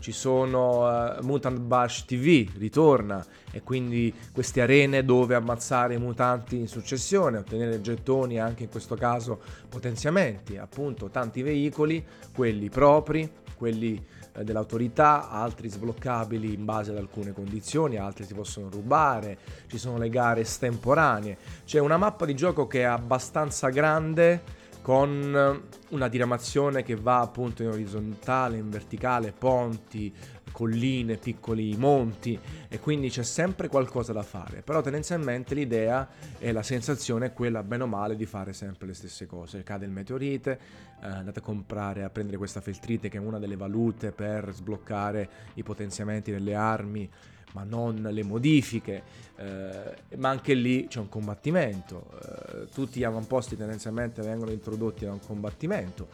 ci 0.00 0.12
sono 0.12 0.86
uh, 0.86 1.22
Mutant 1.24 1.58
Bash 1.60 2.04
TV, 2.04 2.48
ritorna, 2.56 3.24
e 3.52 3.62
quindi 3.62 4.12
queste 4.32 4.60
arene 4.60 5.04
dove 5.04 5.34
ammazzare 5.34 5.94
i 5.94 5.98
mutanti 5.98 6.56
in 6.58 6.66
successione, 6.66 7.38
ottenere 7.38 7.80
gettoni 7.80 8.40
anche 8.40 8.64
in 8.64 8.70
questo 8.70 8.96
caso 8.96 9.40
potenziamenti, 9.68 10.56
appunto 10.56 11.08
tanti 11.10 11.42
veicoli, 11.42 12.04
quelli 12.34 12.68
propri, 12.68 13.30
quelli 13.56 14.02
eh, 14.32 14.42
dell'autorità, 14.44 15.28
altri 15.28 15.68
sbloccabili 15.68 16.54
in 16.54 16.64
base 16.64 16.92
ad 16.92 16.96
alcune 16.96 17.32
condizioni, 17.32 17.96
altri 17.96 18.24
si 18.24 18.34
possono 18.34 18.68
rubare, 18.70 19.38
ci 19.66 19.76
sono 19.76 19.98
le 19.98 20.08
gare 20.08 20.40
estemporanee, 20.40 21.36
c'è 21.64 21.78
una 21.78 21.96
mappa 21.96 22.24
di 22.24 22.34
gioco 22.34 22.66
che 22.66 22.80
è 22.80 22.84
abbastanza 22.84 23.68
grande 23.68 24.58
con 24.82 25.62
una 25.90 26.08
diramazione 26.08 26.82
che 26.82 26.96
va 26.96 27.20
appunto 27.20 27.62
in 27.62 27.68
orizzontale, 27.68 28.56
in 28.56 28.70
verticale, 28.70 29.32
ponti, 29.32 30.12
colline, 30.52 31.16
piccoli 31.16 31.76
monti 31.76 32.38
e 32.68 32.80
quindi 32.80 33.08
c'è 33.08 33.22
sempre 33.22 33.68
qualcosa 33.68 34.12
da 34.12 34.22
fare, 34.22 34.62
però 34.62 34.80
tendenzialmente 34.80 35.54
l'idea 35.54 36.08
e 36.38 36.52
la 36.52 36.62
sensazione 36.62 37.26
è 37.26 37.32
quella 37.32 37.62
bene 37.62 37.84
o 37.84 37.86
male 37.86 38.16
di 38.16 38.26
fare 38.26 38.52
sempre 38.52 38.86
le 38.86 38.94
stesse 38.94 39.26
cose, 39.26 39.62
cade 39.62 39.84
il 39.84 39.90
meteorite, 39.90 40.58
eh, 41.02 41.06
andate 41.06 41.38
a 41.38 41.42
comprare, 41.42 42.04
a 42.04 42.10
prendere 42.10 42.36
questa 42.36 42.60
feltrite 42.60 43.08
che 43.08 43.18
è 43.18 43.20
una 43.20 43.38
delle 43.38 43.56
valute 43.56 44.12
per 44.12 44.52
sbloccare 44.52 45.28
i 45.54 45.62
potenziamenti 45.62 46.30
delle 46.30 46.54
armi 46.54 47.08
ma 47.52 47.64
non 47.64 48.08
le 48.10 48.22
modifiche, 48.22 49.02
eh, 49.36 50.16
ma 50.16 50.28
anche 50.28 50.54
lì 50.54 50.86
c'è 50.86 50.98
un 50.98 51.08
combattimento, 51.08 52.06
eh, 52.22 52.66
tutti 52.72 53.00
gli 53.00 53.04
avamposti 53.04 53.56
tendenzialmente 53.56 54.22
vengono 54.22 54.50
introdotti 54.50 55.04
da 55.04 55.12
un 55.12 55.20
combattimento, 55.20 56.08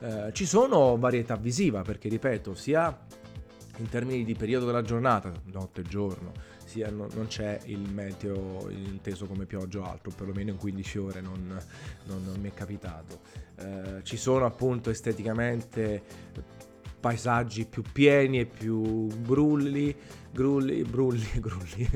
eh, 0.00 0.30
ci 0.32 0.46
sono 0.46 0.96
varietà 0.96 1.36
visiva 1.36 1.82
perché 1.82 2.08
ripeto 2.08 2.54
sia 2.54 2.96
in 3.78 3.88
termini 3.88 4.24
di 4.24 4.34
periodo 4.34 4.66
della 4.66 4.82
giornata, 4.82 5.32
notte 5.52 5.82
e 5.82 5.84
giorno, 5.84 6.32
sia 6.64 6.90
no, 6.90 7.08
non 7.14 7.26
c'è 7.28 7.60
il 7.64 7.80
meteo 7.80 8.68
inteso 8.70 9.26
come 9.26 9.46
pioggia 9.46 9.80
o 9.80 9.84
altro, 9.84 10.10
perlomeno 10.10 10.50
in 10.50 10.56
15 10.56 10.98
ore 10.98 11.20
non, 11.20 11.58
non, 12.04 12.24
non 12.24 12.40
mi 12.40 12.50
è 12.50 12.54
capitato. 12.54 13.20
Eh, 13.56 14.00
ci 14.02 14.16
sono 14.16 14.44
appunto 14.44 14.90
esteticamente 14.90 16.02
paesaggi 16.98 17.64
più 17.66 17.82
pieni 17.92 18.40
e 18.40 18.46
più 18.46 19.06
brulli, 19.06 19.94
grulli, 20.32 20.82
brulli, 20.82 21.28
grulli. 21.40 21.88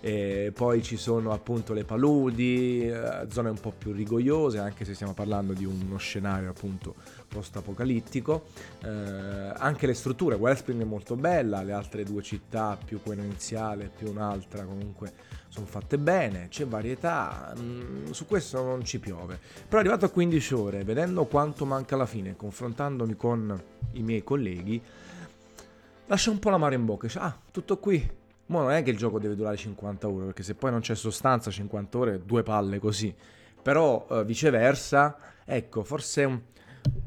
e 0.00 0.52
poi 0.54 0.82
ci 0.82 0.96
sono 0.96 1.32
appunto 1.32 1.72
le 1.72 1.84
paludi, 1.84 2.86
eh, 2.86 3.26
zone 3.30 3.50
un 3.50 3.60
po' 3.60 3.72
più 3.76 3.92
rigogliose, 3.92 4.58
anche 4.58 4.84
se 4.84 4.94
stiamo 4.94 5.14
parlando 5.14 5.52
di 5.52 5.64
uno 5.64 5.96
scenario 5.96 6.50
appunto 6.50 6.94
post-apocalittico. 7.26 8.46
Eh, 8.82 8.88
anche 8.88 9.86
le 9.86 9.94
strutture, 9.94 10.34
Wellspring 10.36 10.80
è 10.80 10.84
molto 10.84 11.16
bella, 11.16 11.62
le 11.62 11.72
altre 11.72 12.04
due 12.04 12.22
città, 12.22 12.78
più 12.82 13.02
quella 13.02 13.22
iniziale, 13.22 13.90
più 13.94 14.10
un'altra 14.10 14.64
comunque 14.64 15.12
sono 15.54 15.66
fatte 15.66 15.98
bene, 15.98 16.48
c'è 16.48 16.66
varietà, 16.66 17.54
mm, 17.56 18.10
su 18.10 18.26
questo 18.26 18.60
non 18.64 18.84
ci 18.84 18.98
piove. 18.98 19.38
Però 19.68 19.78
arrivato 19.78 20.04
a 20.04 20.08
15 20.08 20.54
ore, 20.54 20.82
vedendo 20.82 21.26
quanto 21.26 21.64
manca 21.64 21.94
alla 21.94 22.06
fine, 22.06 22.34
confrontandomi 22.34 23.14
con 23.14 23.62
i 23.92 24.02
miei 24.02 24.24
colleghi, 24.24 24.82
lascia 26.06 26.32
un 26.32 26.40
po' 26.40 26.50
la 26.50 26.56
mare 26.56 26.74
in 26.74 26.84
bocca, 26.84 27.06
dice, 27.06 27.20
ah, 27.20 27.38
tutto 27.52 27.78
qui. 27.78 28.22
Ma 28.46 28.60
non 28.62 28.72
è 28.72 28.82
che 28.82 28.90
il 28.90 28.96
gioco 28.96 29.20
deve 29.20 29.36
durare 29.36 29.56
50 29.56 30.08
ore, 30.08 30.24
perché 30.26 30.42
se 30.42 30.54
poi 30.54 30.72
non 30.72 30.80
c'è 30.80 30.96
sostanza, 30.96 31.52
50 31.52 31.98
ore, 31.98 32.22
due 32.24 32.42
palle 32.42 32.80
così. 32.80 33.14
Però 33.62 34.06
eh, 34.10 34.24
viceversa, 34.24 35.16
ecco, 35.44 35.84
forse 35.84 36.42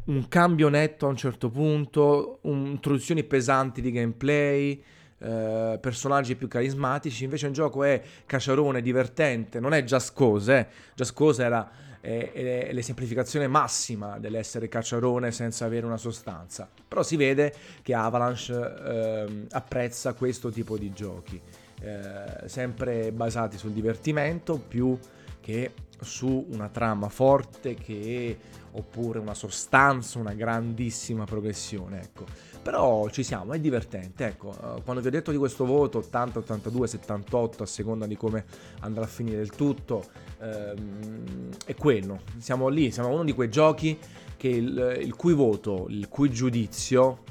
un, 0.05 0.27
cambio 0.27 0.69
netto 0.69 1.05
a 1.05 1.09
un 1.09 1.17
certo 1.17 1.49
punto, 1.49 2.39
un, 2.41 2.65
introduzioni 2.67 3.23
pesanti 3.23 3.81
di 3.81 3.91
gameplay, 3.91 4.83
eh, 5.19 5.77
personaggi 5.81 6.35
più 6.35 6.47
carismatici, 6.47 7.23
invece 7.23 7.47
il 7.47 7.53
gioco 7.53 7.83
è 7.83 8.01
cacciarone, 8.25 8.81
divertente, 8.81 9.59
non 9.59 9.73
è 9.73 9.83
Just 9.83 10.13
Cause, 10.13 10.57
eh. 10.57 10.67
Just 10.95 11.13
Cause 11.13 11.43
era 11.43 11.71
è 11.99 12.71
l'esemplificazione 12.71 13.47
massima 13.47 14.17
dell'essere 14.17 14.69
cacciarone 14.69 15.31
senza 15.31 15.65
avere 15.65 15.85
una 15.85 15.97
sostanza, 15.97 16.69
però 16.87 17.03
si 17.03 17.17
vede 17.17 17.53
che 17.81 17.93
Avalanche 17.93 18.53
eh, 18.53 19.45
apprezza 19.51 20.13
questo 20.13 20.49
tipo 20.49 20.77
di 20.77 20.93
giochi, 20.93 21.39
eh, 21.81 22.47
sempre 22.47 23.11
basati 23.11 23.57
sul 23.57 23.71
divertimento 23.71 24.57
più 24.57 24.97
che 25.41 25.71
su 26.01 26.45
una 26.49 26.69
trama 26.69 27.09
forte 27.09 27.75
che, 27.75 28.37
oppure 28.71 29.19
una 29.19 29.33
sostanza, 29.33 30.19
una 30.19 30.33
grandissima 30.33 31.25
progressione. 31.25 32.01
Ecco. 32.01 32.25
Però 32.61 33.09
ci 33.09 33.23
siamo, 33.23 33.53
è 33.53 33.59
divertente. 33.59 34.25
Ecco, 34.25 34.51
eh, 34.51 34.81
quando 34.83 35.01
vi 35.01 35.07
ho 35.07 35.11
detto 35.11 35.31
di 35.31 35.37
questo 35.37 35.65
voto 35.65 35.99
80, 35.99 36.39
82, 36.39 36.87
78, 36.87 37.63
a 37.63 37.65
seconda 37.65 38.05
di 38.05 38.15
come 38.17 38.45
andrà 38.81 39.03
a 39.03 39.07
finire 39.07 39.41
il 39.41 39.51
tutto, 39.51 40.05
ehm, 40.39 41.49
è 41.65 41.75
quello. 41.75 42.21
Siamo 42.37 42.67
lì, 42.67 42.91
siamo 42.91 43.09
uno 43.09 43.23
di 43.23 43.33
quei 43.33 43.49
giochi 43.49 43.97
che 44.35 44.49
il, 44.49 44.99
il 45.01 45.15
cui 45.15 45.33
voto, 45.33 45.87
il 45.89 46.07
cui 46.09 46.29
giudizio 46.29 47.23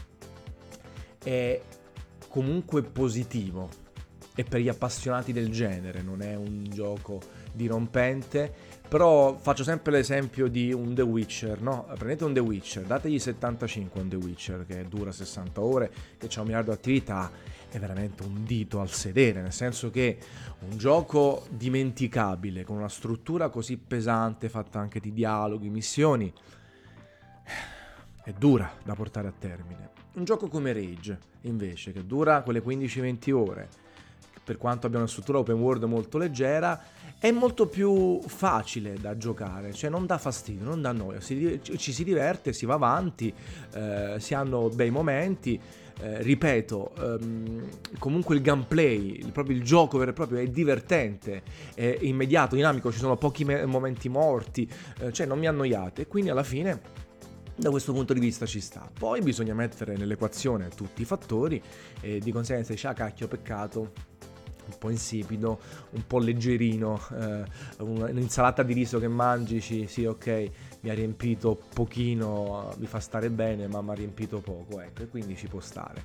è 1.22 1.60
comunque 2.28 2.82
positivo. 2.82 3.84
E 4.38 4.44
per 4.44 4.60
gli 4.60 4.68
appassionati 4.68 5.32
del 5.32 5.50
genere, 5.50 6.02
non 6.02 6.20
è 6.20 6.36
un 6.36 6.64
gioco 6.68 7.20
dirompente. 7.52 8.52
Però 8.86 9.36
faccio 9.36 9.64
sempre 9.64 9.90
l'esempio 9.90 10.46
di 10.46 10.72
un 10.72 10.94
The 10.94 11.02
Witcher, 11.02 11.60
no? 11.60 11.86
Prendete 11.96 12.24
un 12.24 12.34
The 12.34 12.40
Witcher, 12.40 12.84
dategli 12.84 13.18
75 13.18 13.98
a 13.98 14.02
un 14.04 14.08
The 14.10 14.16
Witcher 14.16 14.64
che 14.66 14.86
dura 14.86 15.10
60 15.10 15.60
ore, 15.60 15.90
che 16.18 16.28
ha 16.32 16.40
un 16.40 16.46
miliardo 16.46 16.70
di 16.70 16.76
attività, 16.76 17.30
è 17.68 17.78
veramente 17.78 18.22
un 18.22 18.44
dito 18.44 18.80
al 18.80 18.90
sedere, 18.90 19.40
nel 19.40 19.52
senso 19.52 19.90
che 19.90 20.18
un 20.68 20.76
gioco 20.78 21.46
dimenticabile, 21.50 22.62
con 22.62 22.76
una 22.76 22.88
struttura 22.88 23.48
così 23.48 23.76
pesante, 23.76 24.48
fatta 24.48 24.78
anche 24.78 25.00
di 25.00 25.12
dialoghi, 25.12 25.68
missioni, 25.68 26.32
è 28.22 28.32
dura 28.38 28.72
da 28.84 28.94
portare 28.94 29.28
a 29.28 29.32
termine. 29.36 29.90
Un 30.14 30.24
gioco 30.24 30.46
come 30.46 30.72
Rage, 30.72 31.18
invece, 31.42 31.92
che 31.92 32.06
dura 32.06 32.42
quelle 32.42 32.62
15-20 32.62 33.32
ore, 33.32 33.68
per 34.46 34.58
quanto 34.58 34.86
abbia 34.86 35.00
una 35.00 35.08
struttura 35.08 35.38
open 35.38 35.56
world 35.56 35.82
molto 35.82 36.18
leggera, 36.18 36.80
è 37.18 37.32
molto 37.32 37.66
più 37.66 38.20
facile 38.20 38.94
da 38.94 39.16
giocare, 39.16 39.72
cioè 39.72 39.90
non 39.90 40.06
dà 40.06 40.18
fastidio, 40.18 40.64
non 40.64 40.80
dà 40.80 40.92
noia, 40.92 41.20
si, 41.20 41.58
ci 41.62 41.92
si 41.92 42.04
diverte, 42.04 42.52
si 42.52 42.64
va 42.64 42.74
avanti, 42.74 43.34
eh, 43.74 44.14
si 44.18 44.34
hanno 44.34 44.68
bei 44.68 44.90
momenti. 44.90 45.60
Eh, 45.98 46.22
ripeto, 46.22 46.92
ehm, 46.94 47.68
comunque 47.98 48.34
il 48.34 48.42
gameplay, 48.42 49.16
il, 49.16 49.32
proprio 49.32 49.56
il 49.56 49.64
gioco 49.64 49.96
vero 49.96 50.10
e 50.10 50.12
proprio 50.12 50.38
è 50.40 50.46
divertente, 50.46 51.42
è 51.74 51.96
immediato, 52.02 52.54
dinamico, 52.54 52.92
ci 52.92 52.98
sono 52.98 53.16
pochi 53.16 53.46
me- 53.46 53.64
momenti 53.64 54.10
morti, 54.10 54.70
eh, 55.00 55.10
cioè 55.10 55.26
non 55.26 55.38
mi 55.38 55.46
annoiate 55.46 56.06
quindi 56.06 56.28
alla 56.28 56.42
fine 56.42 57.04
da 57.56 57.70
questo 57.70 57.94
punto 57.94 58.12
di 58.12 58.20
vista 58.20 58.44
ci 58.44 58.60
sta. 58.60 58.90
Poi 58.92 59.22
bisogna 59.22 59.54
mettere 59.54 59.96
nell'equazione 59.96 60.68
tutti 60.68 61.00
i 61.00 61.06
fattori 61.06 61.60
e 62.02 62.18
di 62.20 62.30
conseguenza 62.30 62.72
dice 62.72 62.88
ah 62.88 62.92
cacchio 62.92 63.26
peccato 63.26 64.14
un 64.66 64.78
po' 64.78 64.90
insipido, 64.90 65.58
un 65.90 66.06
po' 66.06 66.18
leggerino, 66.18 67.00
eh, 67.18 67.44
un'insalata 67.78 68.62
di 68.62 68.72
riso 68.72 68.98
che 68.98 69.08
mangi, 69.08 69.60
sì, 69.60 70.04
ok, 70.04 70.50
mi 70.80 70.90
ha 70.90 70.94
riempito 70.94 71.58
pochino, 71.72 72.74
mi 72.78 72.86
fa 72.86 73.00
stare 73.00 73.30
bene, 73.30 73.66
ma 73.66 73.80
mi 73.82 73.90
ha 73.90 73.94
riempito 73.94 74.40
poco, 74.40 74.80
ecco, 74.80 75.02
e 75.02 75.08
quindi 75.08 75.36
ci 75.36 75.48
può 75.48 75.60
stare. 75.60 76.04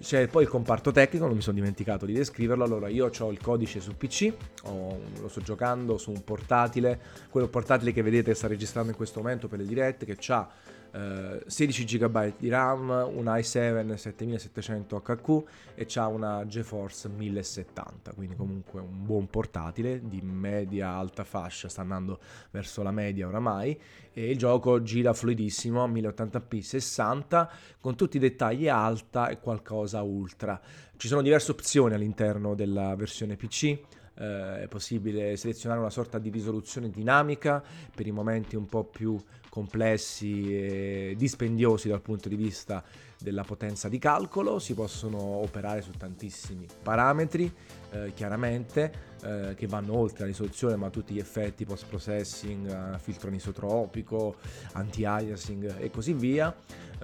C'è 0.00 0.28
poi 0.28 0.44
il 0.44 0.48
comparto 0.48 0.92
tecnico, 0.92 1.26
non 1.26 1.36
mi 1.36 1.42
sono 1.42 1.56
dimenticato 1.56 2.06
di 2.06 2.14
descriverlo, 2.14 2.64
allora 2.64 2.88
io 2.88 3.10
ho 3.16 3.30
il 3.30 3.40
codice 3.40 3.80
su 3.80 3.96
PC, 3.96 4.32
ho, 4.62 4.98
lo 5.20 5.28
sto 5.28 5.40
giocando 5.42 5.98
su 5.98 6.10
un 6.10 6.24
portatile, 6.24 6.98
quello 7.28 7.48
portatile 7.48 7.92
che 7.92 8.02
vedete 8.02 8.34
sta 8.34 8.46
registrando 8.46 8.90
in 8.90 8.96
questo 8.96 9.20
momento 9.20 9.46
per 9.46 9.58
le 9.58 9.66
dirette, 9.66 10.06
che 10.06 10.16
ha 10.32 10.48
eh, 10.92 11.42
16 11.46 11.84
GB 11.84 12.34
di 12.38 12.48
RAM, 12.48 12.88
un 12.88 13.24
i7 13.24 13.94
7700 13.94 15.00
HQ 15.00 15.42
e 15.74 15.84
c'ha 15.86 16.06
una 16.06 16.46
GeForce 16.46 17.08
1070, 17.08 18.12
quindi 18.14 18.36
comunque 18.36 18.80
un 18.80 19.04
buon 19.04 19.28
portatile 19.28 20.00
di 20.02 20.20
media 20.22 20.90
alta 20.90 21.24
fascia, 21.24 21.68
sta 21.68 21.82
andando 21.82 22.18
verso 22.50 22.82
la 22.82 22.90
media 22.90 23.26
oramai 23.26 23.78
e 24.12 24.30
il 24.30 24.36
gioco 24.36 24.82
gira 24.82 25.12
fluidissimo 25.12 25.86
1080p 25.86 26.60
60 26.60 27.50
con 27.80 27.94
tutti 27.94 28.16
i 28.16 28.20
dettagli 28.20 28.68
alta 28.68 29.28
e 29.28 29.38
qualcosa 29.38 30.02
ultra. 30.02 30.60
Ci 30.96 31.08
sono 31.08 31.22
diverse 31.22 31.52
opzioni 31.52 31.94
all'interno 31.94 32.54
della 32.54 32.94
versione 32.96 33.36
PC 33.36 33.78
eh, 34.20 34.62
è 34.62 34.68
possibile 34.68 35.36
selezionare 35.36 35.80
una 35.80 35.90
sorta 35.90 36.18
di 36.18 36.28
risoluzione 36.28 36.90
dinamica 36.90 37.62
per 37.94 38.06
i 38.06 38.10
momenti 38.10 38.54
un 38.54 38.66
po' 38.66 38.84
più 38.84 39.18
complessi 39.50 40.56
e 40.56 41.14
dispendiosi 41.18 41.88
dal 41.88 42.00
punto 42.00 42.30
di 42.30 42.36
vista 42.36 42.82
della 43.18 43.42
potenza 43.42 43.90
di 43.90 43.98
calcolo, 43.98 44.58
si 44.58 44.72
possono 44.72 45.18
operare 45.18 45.82
su 45.82 45.90
tantissimi 45.90 46.66
parametri, 46.82 47.52
eh, 47.90 48.12
chiaramente, 48.14 49.09
eh, 49.22 49.54
che 49.56 49.66
vanno 49.66 49.96
oltre 49.96 50.20
la 50.20 50.26
risoluzione, 50.26 50.76
ma 50.76 50.90
tutti 50.90 51.14
gli 51.14 51.18
effetti 51.18 51.64
post-processing, 51.64 52.94
eh, 52.94 52.98
filtro 52.98 53.28
anisotropico, 53.28 54.36
anti-aliasing 54.72 55.76
e 55.78 55.90
così 55.90 56.12
via, 56.12 56.54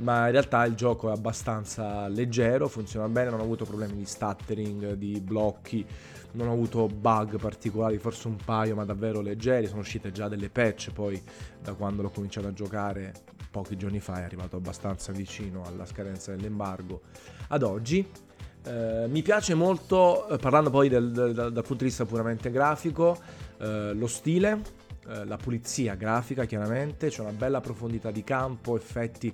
ma 0.01 0.27
in 0.27 0.33
realtà 0.33 0.65
il 0.65 0.75
gioco 0.75 1.09
è 1.09 1.13
abbastanza 1.13 2.09
leggero, 2.09 2.69
funziona 2.69 3.09
bene, 3.09 3.31
non 3.31 3.41
ho 3.41 3.45
avuto 3.45 3.65
problemi 3.65 3.97
di 3.97 4.05
stuttering, 4.05 4.95
di 4.95 5.21
blocchi, 5.21 5.87
non 6.33 6.49
ho 6.49 6.53
avuto 6.53 6.87
bug 6.87 7.39
particolari, 7.39 7.99
forse 7.99 8.29
un 8.29 8.37
paio, 8.37 8.75
ma 8.75 8.85
davvero 8.85 9.21
leggeri. 9.21 9.67
Sono 9.67 9.81
uscite 9.81 10.13
già 10.13 10.29
delle 10.29 10.51
patch 10.51 10.93
poi 10.93 11.21
da 11.63 11.73
quando 11.75 12.03
l'ho 12.03 12.11
cominciato 12.11 12.47
a 12.47 12.53
giocare 12.53 13.13
pochi 13.51 13.77
giorni 13.77 14.01
fa, 14.01 14.21
è 14.21 14.23
arrivato 14.23 14.57
abbastanza 14.57 15.13
vicino 15.13 15.65
alla 15.65 15.87
scadenza 15.87 16.35
dell'embargo 16.35 17.01
ad 17.49 17.63
oggi. 17.63 18.07
Eh, 18.67 19.07
mi 19.09 19.23
piace 19.23 19.55
molto, 19.55 20.29
eh, 20.29 20.39
parlando 20.39 20.71
poi 20.71 20.89
del, 20.89 21.13
del, 21.13 21.33
dal 21.33 21.53
punto 21.53 21.77
di 21.77 21.85
vista 21.85 22.05
puramente 22.05 22.51
grafico, 22.51 23.17
eh, 23.59 23.93
lo 23.95 24.09
stile, 24.09 24.61
eh, 25.09 25.25
la 25.25 25.37
pulizia 25.37 25.95
grafica 25.95 26.47
chiaramente, 26.47 27.09
c'è 27.09 27.21
una 27.21 27.31
bella 27.31 27.61
profondità 27.61 28.11
di 28.11 28.25
campo, 28.25 28.77
effetti 28.77 29.33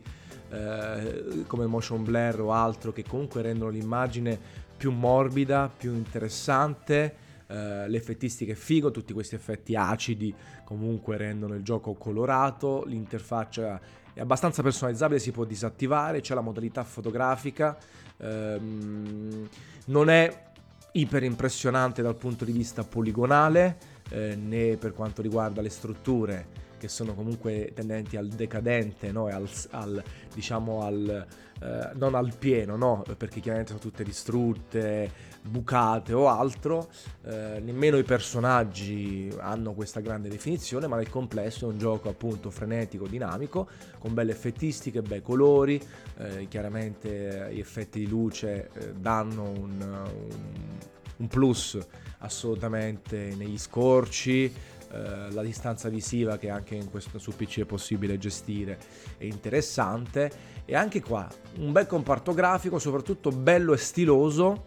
eh, 0.50 1.44
come 1.46 1.64
motion 1.64 2.04
blur 2.04 2.40
o 2.42 2.52
altro 2.52 2.92
che 2.92 3.04
comunque 3.04 3.40
rendono 3.40 3.70
l'immagine 3.70 4.38
più 4.76 4.92
morbida, 4.92 5.70
più 5.74 5.94
interessante. 5.94 7.16
Uh, 7.52 7.86
l'effettistica 7.86 8.52
è 8.52 8.54
figo, 8.54 8.90
tutti 8.90 9.12
questi 9.12 9.34
effetti 9.34 9.76
acidi 9.76 10.34
comunque 10.64 11.18
rendono 11.18 11.54
il 11.54 11.62
gioco 11.62 11.92
colorato, 11.92 12.82
l'interfaccia 12.86 13.78
è 14.14 14.20
abbastanza 14.20 14.62
personalizzabile, 14.62 15.18
si 15.18 15.30
può 15.30 15.44
disattivare, 15.44 16.20
c'è 16.20 16.34
la 16.34 16.40
modalità 16.40 16.84
fotografica, 16.84 17.76
um, 18.18 19.48
non 19.86 20.10
è 20.10 20.50
iper 20.92 21.22
impressionante 21.22 22.02
dal 22.02 22.16
punto 22.16 22.44
di 22.44 22.52
vista 22.52 22.84
poligonale 22.84 23.78
eh, 24.10 24.36
né 24.36 24.76
per 24.76 24.92
quanto 24.92 25.22
riguarda 25.22 25.62
le 25.62 25.70
strutture 25.70 26.46
che 26.82 26.88
sono 26.88 27.14
comunque 27.14 27.70
tendenti 27.72 28.16
al 28.16 28.26
decadente, 28.26 29.12
no? 29.12 29.26
al, 29.26 29.48
al, 29.70 30.02
diciamo 30.34 30.82
al, 30.82 31.26
eh, 31.60 31.90
non 31.94 32.16
al 32.16 32.34
pieno, 32.36 32.76
no? 32.76 33.04
perché 33.16 33.38
chiaramente 33.38 33.70
sono 33.70 33.84
tutte 33.84 34.02
distrutte, 34.02 35.08
bucate 35.42 36.12
o 36.12 36.28
altro, 36.28 36.88
eh, 37.24 37.60
nemmeno 37.62 37.98
i 37.98 38.02
personaggi 38.02 39.32
hanno 39.38 39.74
questa 39.74 40.00
grande 40.00 40.28
definizione, 40.28 40.88
ma 40.88 40.96
nel 40.96 41.08
complesso 41.08 41.66
è 41.66 41.72
un 41.72 41.78
gioco 41.78 42.08
appunto 42.08 42.50
frenetico, 42.50 43.06
dinamico, 43.06 43.68
con 44.00 44.12
belle 44.12 44.32
effettistiche, 44.32 45.02
bei 45.02 45.22
colori, 45.22 45.80
eh, 46.18 46.48
chiaramente 46.48 47.48
gli 47.52 47.60
effetti 47.60 48.00
di 48.00 48.08
luce 48.08 48.70
eh, 48.72 48.92
danno 48.94 49.42
un, 49.44 49.80
un, 49.80 50.78
un 51.18 51.28
plus 51.28 51.78
assolutamente 52.18 53.34
negli 53.36 53.58
scorci, 53.58 54.52
eh, 54.92 55.30
la 55.32 55.42
distanza 55.42 55.88
visiva 55.88 56.36
che 56.36 56.50
anche 56.50 56.84
questo, 56.90 57.18
su 57.18 57.34
PC 57.34 57.60
è 57.60 57.64
possibile 57.64 58.18
gestire. 58.18 58.78
È 59.16 59.24
interessante. 59.24 60.30
E 60.64 60.74
anche 60.74 61.00
qua 61.00 61.28
un 61.58 61.72
bel 61.72 61.86
comparto 61.86 62.34
grafico 62.34 62.78
soprattutto 62.78 63.30
bello 63.30 63.72
e 63.72 63.78
stiloso 63.78 64.66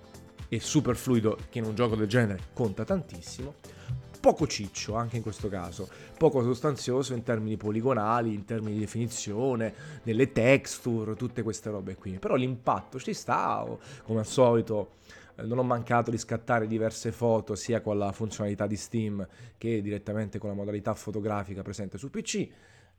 e 0.49 0.59
super 0.59 0.95
fluido 0.95 1.37
che 1.49 1.59
in 1.59 1.65
un 1.65 1.75
gioco 1.75 1.95
del 1.95 2.07
genere 2.07 2.39
conta 2.53 2.83
tantissimo. 2.83 3.53
Poco 4.19 4.47
ciccio 4.47 4.95
anche 4.95 5.17
in 5.17 5.21
questo 5.21 5.49
caso, 5.49 5.87
poco 6.17 6.41
sostanzioso 6.41 7.13
in 7.13 7.21
termini 7.21 7.57
poligonali, 7.57 8.33
in 8.33 8.43
termini 8.43 8.73
di 8.73 8.79
definizione, 8.79 9.73
nelle 10.01 10.31
texture, 10.31 11.13
tutte 11.13 11.43
queste 11.43 11.69
robe 11.69 11.93
qui. 11.93 12.17
Però 12.17 12.33
l'impatto 12.33 12.97
ci 12.97 13.13
sta, 13.13 13.63
come 14.03 14.19
al 14.19 14.25
solito 14.25 14.93
non 15.43 15.57
ho 15.57 15.63
mancato 15.63 16.11
di 16.11 16.17
scattare 16.17 16.67
diverse 16.67 17.11
foto 17.11 17.55
sia 17.55 17.81
con 17.81 17.97
la 17.97 18.11
funzionalità 18.11 18.67
di 18.67 18.75
Steam 18.75 19.27
che 19.57 19.81
direttamente 19.81 20.39
con 20.39 20.49
la 20.49 20.55
modalità 20.55 20.93
fotografica 20.93 21.61
presente 21.61 21.97
su 21.97 22.09
PC. 22.09 22.47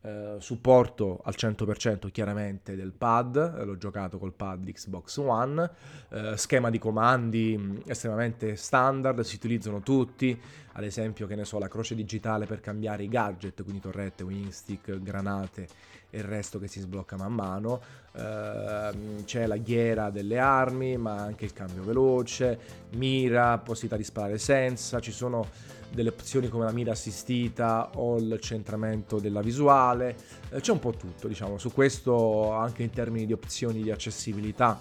Uh, 0.07 0.38
supporto 0.38 1.21
al 1.25 1.35
100% 1.37 2.12
chiaramente 2.12 2.77
del 2.77 2.92
pad, 2.92 3.64
l'ho 3.64 3.77
giocato 3.77 4.19
col 4.19 4.33
pad 4.33 4.61
di 4.61 4.73
Xbox 4.73 5.16
One, 5.16 5.69
uh, 6.11 6.37
schema 6.37 6.71
di 6.71 6.79
comandi 6.79 7.57
mh, 7.57 7.83
estremamente 7.87 8.55
standard, 8.55 9.19
si 9.23 9.35
utilizzano 9.35 9.81
tutti, 9.81 10.38
ad 10.75 10.85
esempio 10.85 11.27
che 11.27 11.35
ne 11.35 11.45
so 11.45 11.59
la 11.59 11.66
croce 11.66 11.97
digitale 11.97 12.47
per 12.47 12.61
cambiare 12.61 13.03
i 13.03 13.09
gadget, 13.09 13.64
quindi 13.64 13.81
torrette, 13.81 14.23
wingstick, 14.23 15.03
granate 15.03 15.66
e 16.11 16.19
il 16.19 16.25
resto 16.25 16.61
che 16.61 16.69
si 16.69 16.79
sblocca 16.79 17.16
man 17.16 17.33
mano, 17.33 17.81
uh, 18.12 19.25
c'è 19.25 19.47
la 19.47 19.57
ghiera 19.57 20.11
delle 20.11 20.38
armi 20.38 20.97
ma 20.97 21.16
anche 21.16 21.47
il 21.47 21.53
cambio 21.53 21.83
veloce, 21.83 22.57
mira, 22.92 23.59
possibilità 23.59 23.97
di 23.97 24.05
sparare 24.05 24.38
senza, 24.38 25.01
ci 25.01 25.11
sono 25.11 25.75
delle 25.92 26.11
opzioni 26.11 26.49
come 26.49 26.64
la 26.64 26.72
mira 26.72 26.92
assistita 26.92 27.90
o 27.94 28.16
il 28.16 28.38
centramento 28.40 29.18
della 29.18 29.40
visuale, 29.40 30.16
eh, 30.51 30.61
c'è 30.61 30.72
un 30.72 30.79
po' 30.79 30.92
tutto 30.92 31.29
diciamo, 31.29 31.59
su 31.59 31.72
questo 31.72 32.53
anche 32.53 32.83
in 32.83 32.90
termini 32.90 33.27
di 33.27 33.33
opzioni 33.33 33.83
di 33.83 33.90
accessibilità 33.90 34.79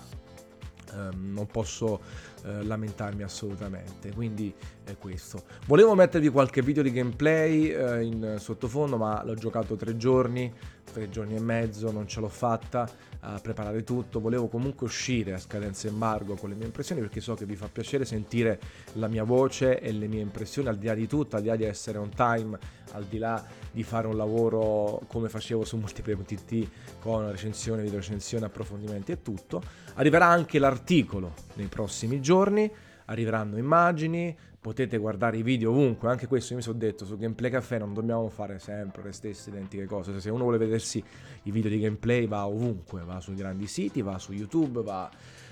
ehm, 0.94 1.34
non 1.34 1.48
posso 1.48 2.00
eh, 2.46 2.64
lamentarmi 2.64 3.24
assolutamente. 3.24 4.14
Quindi 4.14 4.54
è 4.84 4.96
questo. 4.98 5.44
Volevo 5.66 5.96
mettervi 5.96 6.30
qualche 6.30 6.62
video 6.62 6.84
di 6.84 6.92
gameplay 6.92 7.70
eh, 7.70 8.04
in 8.04 8.36
sottofondo 8.40 8.98
ma 8.98 9.24
l'ho 9.24 9.36
giocato 9.36 9.76
tre 9.76 9.98
giorni 9.98 10.54
tre 10.92 11.10
giorni 11.10 11.36
e 11.36 11.40
mezzo 11.40 11.92
non 11.92 12.08
ce 12.08 12.20
l'ho 12.20 12.30
fatta 12.30 12.90
a 13.20 13.40
preparare 13.40 13.84
tutto. 13.84 14.20
Volevo 14.20 14.48
comunque 14.48 14.86
uscire 14.86 15.34
a 15.34 15.40
scadenza 15.40 15.88
embargo 15.88 16.36
con 16.36 16.50
le 16.50 16.56
mie 16.56 16.66
impressioni 16.66 17.02
perché 17.02 17.20
so 17.20 17.34
che 17.34 17.46
vi 17.46 17.56
fa 17.56 17.68
piacere 17.68 18.06
sentire 18.06 18.60
la 18.94 19.08
mia 19.08 19.24
voce 19.24 19.80
e 19.80 19.92
le 19.92 20.08
mie 20.08 20.22
impressioni 20.22 20.68
al 20.70 20.78
di 20.78 20.86
là 20.86 20.94
di 20.94 21.08
tutto 21.08 21.36
al 21.36 21.42
di 21.42 21.48
là 21.48 21.56
di 21.56 21.64
essere 21.64 21.98
on 21.98 22.10
time 22.10 22.58
al 22.94 23.06
di 23.06 23.18
là 23.18 23.44
di 23.72 23.84
fare 23.84 24.08
un 24.08 24.16
lavoro 24.16 25.02
come 25.08 25.28
facevo 25.28 25.66
su 25.66 25.78
Multiplayer 25.78 26.24
TT 26.24 26.70
con 27.00 27.30
recensione, 27.30 27.82
video 27.82 28.00
recensione, 28.00 28.46
approfondimenti 28.46 29.12
e 29.12 29.22
tutto. 29.22 29.62
Arriverà 29.96 30.28
anche 30.28 30.60
l'articolo 30.60 31.34
nei 31.56 31.68
prossimi 31.68 32.22
giorni 32.22 32.72
arriveranno 33.06 33.58
immagini, 33.58 34.36
potete 34.66 34.98
guardare 34.98 35.38
i 35.38 35.44
video 35.44 35.70
ovunque, 35.70 36.10
anche 36.10 36.26
questo 36.26 36.54
io 36.54 36.58
mi 36.58 36.64
sono 36.64 36.80
detto 36.80 37.06
su 37.06 37.20
Gameplay 37.20 37.52
Café 37.52 37.78
non 37.78 37.94
dobbiamo 37.94 38.28
fare 38.30 38.58
sempre 38.58 39.04
le 39.04 39.12
stesse 39.12 39.52
identiche 39.52 39.86
cose, 39.86 40.20
se 40.20 40.32
uno 40.32 40.42
vuole 40.42 40.58
vedersi 40.58 41.04
i 41.44 41.52
video 41.52 41.70
di 41.70 41.80
gameplay 41.80 42.26
va 42.26 42.48
ovunque, 42.48 43.04
va 43.04 43.20
sui 43.20 43.36
grandi 43.36 43.68
siti, 43.68 44.02
va 44.02 44.18
su 44.18 44.34
YouTube, 44.34 44.82
va 44.82 45.08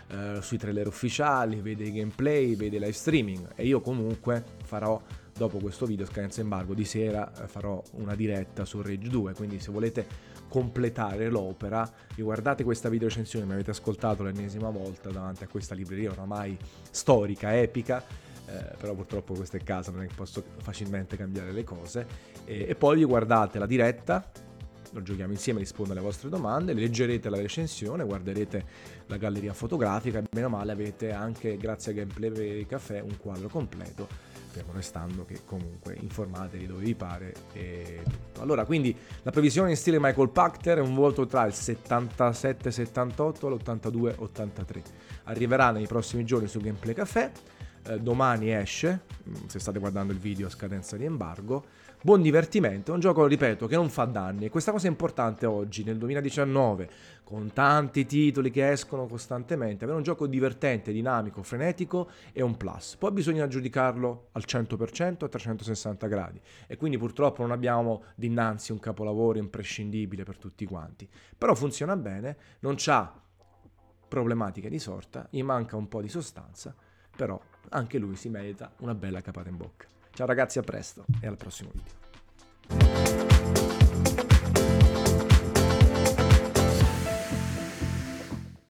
eh, 0.07 0.39
sui 0.41 0.57
trailer 0.57 0.87
ufficiali, 0.87 1.61
vede 1.61 1.83
i 1.83 1.91
gameplay, 1.91 2.55
vede 2.55 2.77
i 2.77 2.79
live 2.79 2.91
streaming. 2.91 3.49
E 3.53 3.67
io 3.67 3.81
comunque 3.81 4.43
farò 4.63 4.99
dopo 5.31 5.59
questo 5.59 5.85
video 5.85 6.07
scadenza 6.07 6.41
embargo 6.41 6.73
di 6.73 6.83
sera 6.83 7.31
eh, 7.39 7.47
farò 7.47 7.83
una 7.97 8.15
diretta 8.15 8.65
su 8.65 8.81
Rage 8.83 9.09
2 9.09 9.33
quindi 9.33 9.59
se 9.59 9.71
volete 9.71 10.05
completare 10.47 11.27
l'opera 11.27 11.91
guardate 12.15 12.63
questa 12.63 12.87
video 12.87 13.07
recensione 13.07 13.43
mi 13.43 13.53
avete 13.53 13.71
ascoltato 13.71 14.21
l'ennesima 14.21 14.69
volta 14.69 15.09
davanti 15.09 15.43
a 15.43 15.47
questa 15.47 15.73
libreria 15.73 16.11
oramai 16.11 16.55
storica, 16.91 17.59
epica 17.59 18.31
eh, 18.47 18.75
però 18.77 18.93
purtroppo 18.93 19.33
questo 19.33 19.57
è 19.57 19.63
casa, 19.63 19.91
non 19.91 20.03
è 20.03 20.07
che 20.07 20.13
posso 20.15 20.43
facilmente 20.57 21.17
cambiare 21.17 21.51
le 21.51 21.63
cose 21.63 22.05
e, 22.45 22.65
e 22.69 22.75
poi 22.75 22.97
vi 22.97 23.03
guardate 23.05 23.59
la 23.59 23.65
diretta 23.65 24.25
lo 24.93 25.01
giochiamo 25.01 25.31
insieme, 25.31 25.57
rispondo 25.57 25.93
alle 25.93 26.01
vostre 26.01 26.29
domande, 26.29 26.71
leggerete 26.73 27.27
la 27.27 27.37
recensione, 27.37 28.03
guarderete 28.03 28.65
la 29.07 29.17
galleria 29.17 29.51
fotografica 29.51 30.19
e 30.19 30.23
meno 30.33 30.49
male 30.49 30.71
avete 30.71 31.11
anche 31.11 31.57
grazie 31.57 31.93
a 31.93 31.95
Gameplay 31.95 32.63
Café 32.67 32.99
un 32.99 33.17
quadro 33.17 33.47
completo 33.49 34.07
fermo 34.53 34.73
restando 34.73 35.25
che 35.25 35.39
comunque 35.45 35.97
informatevi 35.99 36.67
dove 36.67 36.83
vi 36.83 36.93
pare 36.93 37.33
e 37.53 38.01
tutto. 38.03 38.41
Allora, 38.41 38.65
quindi 38.65 38.95
la 39.23 39.31
previsione 39.31 39.71
in 39.71 39.75
stile 39.75 39.97
Michael 39.99 40.29
Pachter 40.29 40.77
è 40.77 40.81
un 40.81 40.93
voto 40.93 41.25
tra 41.25 41.43
il 41.45 41.53
77-78 41.53 43.45
e 43.45 43.49
l'82-83. 43.49 44.81
Arriverà 45.23 45.71
nei 45.71 45.87
prossimi 45.87 46.23
giorni 46.23 46.47
su 46.47 46.59
Gameplay 46.59 46.93
Café. 46.93 47.31
Eh, 47.85 47.99
domani 47.99 48.53
esce, 48.53 49.01
mm, 49.27 49.47
se 49.47 49.59
state 49.59 49.79
guardando 49.79 50.13
il 50.13 50.19
video 50.19 50.47
a 50.47 50.49
scadenza 50.49 50.97
di 50.97 51.05
embargo. 51.05 51.81
Buon 52.01 52.21
divertimento, 52.21 52.91
è 52.91 52.93
un 52.93 52.99
gioco, 52.99 53.25
ripeto, 53.25 53.65
che 53.65 53.75
non 53.75 53.89
fa 53.89 54.03
danni 54.03 54.43
e 54.43 54.49
questa 54.49 54.71
cosa 54.71 54.87
è 54.87 54.89
importante 54.89 55.45
oggi, 55.45 55.85
nel 55.85 55.97
2019, 55.97 56.89
con 57.23 57.53
tanti 57.53 58.05
titoli 58.05 58.51
che 58.51 58.71
escono 58.71 59.07
costantemente, 59.07 59.85
avere 59.85 59.99
un 59.99 60.03
gioco 60.03 60.27
divertente, 60.27 60.91
dinamico, 60.91 61.43
frenetico 61.43 62.09
è 62.33 62.41
un 62.41 62.57
plus. 62.57 62.97
Poi 62.97 63.11
bisogna 63.13 63.47
giudicarlo 63.47 64.27
al 64.33 64.43
100% 64.45 65.23
a 65.23 65.29
360 65.29 66.07
gradi 66.07 66.41
e 66.67 66.75
quindi 66.75 66.97
purtroppo 66.97 67.41
non 67.41 67.51
abbiamo 67.51 68.03
dinanzi 68.15 68.73
un 68.73 68.79
capolavoro 68.79 69.37
imprescindibile 69.37 70.25
per 70.25 70.37
tutti 70.37 70.65
quanti, 70.65 71.07
però 71.37 71.55
funziona 71.55 71.95
bene, 71.95 72.35
non 72.59 72.75
c'ha 72.75 73.13
problematiche 74.09 74.69
di 74.69 74.77
sorta, 74.77 75.25
gli 75.29 75.41
manca 75.41 75.77
un 75.77 75.87
po' 75.87 76.01
di 76.01 76.09
sostanza, 76.09 76.75
però 77.15 77.39
anche 77.69 77.97
lui 77.97 78.15
si 78.15 78.29
merita 78.29 78.71
una 78.79 78.95
bella 78.95 79.21
capata 79.21 79.49
in 79.49 79.57
bocca. 79.57 79.87
Ciao 80.13 80.27
ragazzi, 80.27 80.59
a 80.59 80.61
presto 80.61 81.05
e 81.19 81.27
al 81.27 81.37
prossimo 81.37 81.71
video. 81.73 82.02